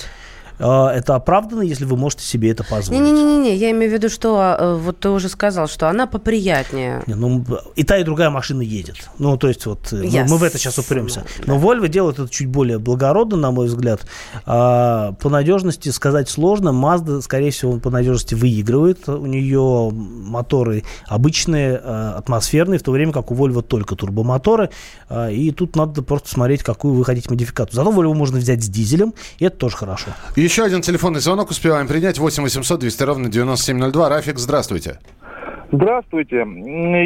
Это 0.61 1.14
оправдано, 1.14 1.62
если 1.62 1.85
вы 1.85 1.96
можете 1.96 2.25
себе 2.25 2.51
это 2.51 2.64
позволить. 2.64 3.01
Не-не-не, 3.03 3.57
я 3.57 3.70
имею 3.70 3.90
в 3.90 3.94
виду, 3.94 4.09
что 4.09 4.57
э, 4.59 4.75
вот 4.77 5.01
ты 5.01 5.09
уже 5.09 5.29
сказал, 5.29 5.68
что 5.68 5.88
она 5.88 6.07
поприятнее. 6.07 7.03
Не, 7.07 7.14
ну, 7.14 7.44
и 7.77 7.85
та, 7.85 7.99
и 7.99 8.05
другая 8.05 8.31
машина 8.31 8.62
едет. 8.62 9.11
Ну, 9.18 9.37
то 9.37 9.49
есть, 9.49 9.66
вот 9.66 9.92
э, 9.92 9.96
мы, 9.96 10.25
мы 10.29 10.37
в 10.37 10.42
это 10.42 10.59
сейчас 10.59 10.77
Ясно, 10.77 10.83
упремся. 10.83 11.25
Но 11.46 11.59
Volvo 11.59 11.88
делает 11.88 12.18
это 12.18 12.29
чуть 12.29 12.49
более 12.49 12.79
благородно, 12.79 13.37
на 13.37 13.51
мой 13.51 13.66
взгляд. 13.66 14.07
А, 14.46 15.12
по 15.12 15.29
надежности 15.29 15.88
сказать 15.88 16.29
сложно. 16.29 16.70
Mazda, 16.70 17.20
скорее 17.23 17.51
всего, 17.51 17.79
по 17.79 17.90
надежности 17.90 18.35
выигрывает. 18.35 19.09
У 19.09 19.27
нее 19.27 19.90
моторы 19.92 20.85
обычные, 21.07 21.81
а, 21.83 22.14
атмосферные, 22.18 22.79
в 22.79 22.83
то 22.83 22.92
время 22.92 23.12
как 23.12 23.31
у 23.31 23.35
Volvo 23.35 23.62
только 23.62 23.96
турбомоторы. 23.96 24.70
А, 25.09 25.31
и 25.31 25.51
тут 25.51 25.77
надо 25.77 26.03
просто 26.03 26.29
смотреть, 26.29 26.62
какую 26.62 26.94
вы 26.94 27.05
хотите 27.05 27.31
модификацию. 27.31 27.77
Зато 27.77 27.90
Volvo 27.90 28.14
можно 28.14 28.38
взять 28.38 28.62
с 28.62 28.68
дизелем, 28.68 29.14
и 29.38 29.44
это 29.44 29.57
тоже 29.57 29.77
хорошо. 29.77 30.11
Еще 30.50 30.64
один 30.64 30.80
телефонный 30.80 31.20
звонок 31.20 31.50
успеваем 31.50 31.86
принять. 31.86 32.18
8 32.18 32.42
800 32.42 32.80
200 32.80 33.02
ровно 33.04 33.28
9702. 33.28 34.08
Рафик, 34.08 34.36
здравствуйте. 34.36 34.98
Здравствуйте. 35.70 36.44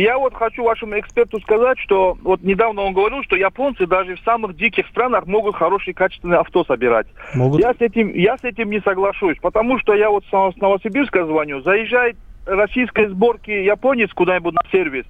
Я 0.00 0.16
вот 0.16 0.32
хочу 0.32 0.64
вашему 0.64 0.98
эксперту 0.98 1.38
сказать, 1.40 1.78
что 1.80 2.16
вот 2.22 2.42
недавно 2.42 2.80
он 2.80 2.94
говорил, 2.94 3.22
что 3.22 3.36
японцы 3.36 3.86
даже 3.86 4.16
в 4.16 4.20
самых 4.20 4.56
диких 4.56 4.86
странах 4.86 5.26
могут 5.26 5.56
хорошие 5.56 5.92
качественные 5.92 6.40
авто 6.40 6.64
собирать. 6.64 7.06
Могут. 7.34 7.60
Я 7.60 7.74
с 7.74 7.80
этим, 7.80 8.14
я 8.14 8.38
с 8.38 8.44
этим 8.44 8.70
не 8.70 8.80
соглашусь, 8.80 9.36
потому 9.42 9.78
что 9.78 9.92
я 9.92 10.08
вот 10.08 10.24
с 10.24 10.56
Новосибирска 10.56 11.26
звоню, 11.26 11.60
заезжает 11.60 12.16
российской 12.46 13.08
сборки 13.08 13.50
японец 13.50 14.10
куда-нибудь 14.14 14.54
на 14.54 14.62
сервис, 14.72 15.04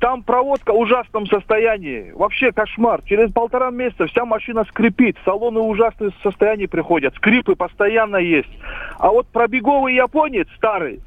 там 0.00 0.22
проводка 0.22 0.72
в 0.72 0.78
ужасном 0.78 1.26
состоянии. 1.26 2.10
Вообще 2.12 2.52
кошмар. 2.52 3.02
Через 3.04 3.32
полтора 3.32 3.70
месяца 3.70 4.06
вся 4.06 4.24
машина 4.24 4.64
скрипит. 4.64 5.16
Салоны 5.24 5.60
в 5.60 5.68
ужасном 5.68 6.12
состоянии 6.22 6.66
приходят. 6.66 7.14
Скрипы 7.16 7.54
постоянно 7.54 8.16
есть. 8.16 8.50
А 8.98 9.10
вот 9.10 9.26
пробеговый 9.28 9.94
японец 9.94 10.48
старый, 10.56 11.00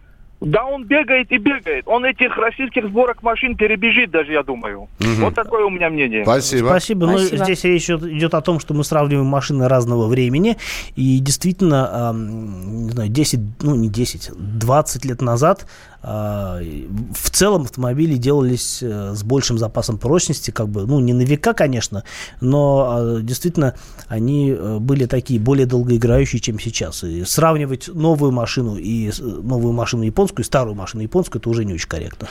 да 0.44 0.66
он 0.66 0.84
бегает 0.84 1.32
и 1.32 1.38
бегает. 1.38 1.86
Он 1.88 2.06
этих 2.06 2.38
российских 2.38 2.88
сборок 2.88 3.24
машин 3.24 3.56
перебежит 3.56 4.12
даже, 4.12 4.34
я 4.34 4.44
думаю. 4.44 4.90
Вот 5.00 5.34
такое 5.34 5.64
у 5.66 5.70
меня 5.70 5.90
мнение. 5.90 6.24
Спасибо. 6.24 6.68
Спасибо. 6.68 7.08
Но 7.08 7.18
Спасибо. 7.18 7.44
здесь 7.46 7.64
речь 7.64 7.86
идет, 7.86 8.04
идет 8.04 8.34
о 8.34 8.42
том, 8.42 8.60
что 8.60 8.74
мы 8.74 8.84
сравниваем 8.84 9.26
машины 9.26 9.68
разного 9.70 10.08
времени. 10.08 10.58
И 10.96 11.20
действительно, 11.20 12.14
не 12.14 12.90
знаю, 12.90 13.10
10, 13.10 13.40
ну 13.62 13.76
не 13.76 13.90
10, 13.90 14.32
20 14.60 15.06
лет 15.06 15.22
назад 15.22 15.66
в 16.04 17.30
целом 17.30 17.64
автомобили 17.64 18.16
делались 18.18 18.80
э, 18.82 19.14
с 19.16 19.24
большим 19.24 19.58
запасом 19.58 19.98
прочности, 19.98 20.52
как 20.52 20.68
бы, 20.68 20.86
ну 20.86 21.00
не 21.00 21.14
на 21.14 21.22
века, 21.22 21.54
конечно, 21.54 22.04
но 22.42 22.88
а, 22.90 23.20
действительно 23.22 23.76
они 24.10 24.52
э, 24.52 24.80
были 24.80 25.06
такие 25.06 25.40
более 25.40 25.66
долгоиграющие, 25.66 26.42
чем 26.42 26.60
сейчас. 26.60 27.06
И 27.06 27.24
сравнивать 27.24 27.88
новую 27.88 28.34
машину 28.34 28.76
и 28.76 29.12
новую 29.22 29.72
машину 29.72 30.04
японскую, 30.04 30.44
и 30.44 30.46
старую 30.46 30.76
машину 30.76 31.04
японскую, 31.04 31.40
это 31.40 31.50
уже 31.50 31.64
не 31.64 31.74
очень 31.74 31.88
корректно. 31.88 32.28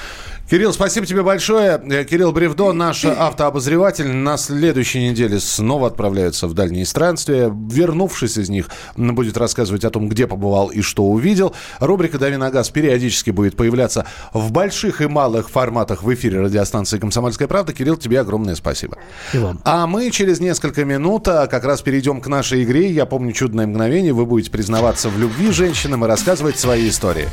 Кирилл, 0.50 0.74
спасибо 0.74 1.06
тебе 1.06 1.22
большое. 1.22 1.80
Э, 1.82 2.04
Кирилл 2.04 2.32
Бревдо, 2.32 2.72
наш 2.72 3.06
автообозреватель, 3.06 4.08
на 4.08 4.37
следующей 4.37 5.08
неделе 5.08 5.40
снова 5.40 5.87
отправляется 5.87 6.46
в 6.46 6.52
дальние 6.52 6.85
странствия. 6.85 7.50
Вернувшись 7.50 8.37
из 8.37 8.50
них, 8.50 8.68
будет 8.96 9.38
рассказывать 9.38 9.85
о 9.85 9.90
том, 9.90 10.11
где 10.11 10.26
побывал 10.26 10.68
и 10.68 10.82
что 10.82 11.04
увидел. 11.04 11.54
Рубрика 11.80 12.18
«Дави 12.18 12.37
на 12.37 12.50
газ» 12.50 12.68
периодически 12.68 13.30
будет 13.30 13.56
появляться 13.62 14.07
в 14.33 14.51
больших 14.51 15.01
и 15.03 15.07
малых 15.07 15.48
форматах 15.48 16.03
в 16.03 16.12
эфире 16.14 16.40
радиостанции 16.40 16.98
«Комсомольская 16.98 17.46
правда». 17.46 17.72
Кирилл, 17.72 17.96
тебе 17.96 18.18
огромное 18.18 18.57
спасибо. 18.57 18.98
И 19.33 19.38
вам. 19.38 19.61
А 19.64 19.87
мы 19.87 20.11
через 20.11 20.40
несколько 20.40 20.85
минут 20.85 21.29
а, 21.29 21.46
как 21.46 21.64
раз 21.64 21.81
перейдем 21.81 22.20
к 22.20 22.27
нашей 22.27 22.64
игре. 22.64 22.90
Я 22.90 23.07
помню 23.07 23.33
чудное 23.33 23.68
мгновение. 23.68 24.12
Вы 24.12 24.27
будете 24.27 24.51
признаваться 24.51 25.09
в 25.11 25.16
любви 25.16 25.53
женщинам 25.53 26.05
и 26.05 26.09
рассказывать 26.09 26.59
свои 26.59 26.88
истории. 26.88 27.29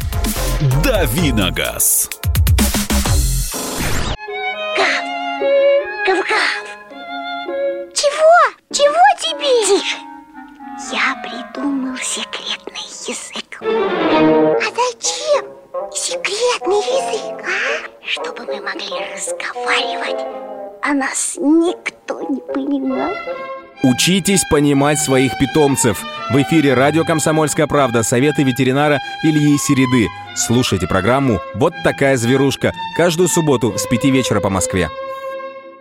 «Дави 0.83 1.31
на 1.31 1.49
газ». 1.49 2.07
Гав-гав! 6.05 6.63
Чего? 7.93 8.35
Чего 8.71 9.03
тебе? 9.19 9.79
Тише! 9.79 9.97
Я 10.91 11.15
придумал 11.23 11.97
секретный 11.97 12.85
язык. 13.07 13.61
А 13.61 14.69
зачем 14.75 15.58
секретный 15.93 16.77
язык, 16.77 17.45
а? 17.45 18.05
Чтобы 18.05 18.45
мы 18.45 18.61
могли 18.61 18.89
разговаривать, 19.13 20.25
а 20.81 20.93
нас 20.93 21.35
никто 21.37 22.21
не 22.29 22.41
понимал. 22.41 23.11
Учитесь 23.81 24.43
понимать 24.51 24.99
своих 24.99 25.37
питомцев. 25.39 26.03
В 26.31 26.41
эфире 26.41 26.73
радио 26.73 27.05
«Комсомольская 27.05 27.65
правда» 27.65 28.03
советы 28.03 28.43
ветеринара 28.43 28.99
Ильи 29.23 29.57
Середы. 29.57 30.07
Слушайте 30.35 30.85
программу 30.85 31.39
«Вот 31.55 31.73
такая 31.83 32.17
зверушка» 32.17 32.73
каждую 32.97 33.29
субботу 33.29 33.77
с 33.77 33.87
5 33.87 34.05
вечера 34.05 34.41
по 34.41 34.49
Москве. 34.49 34.89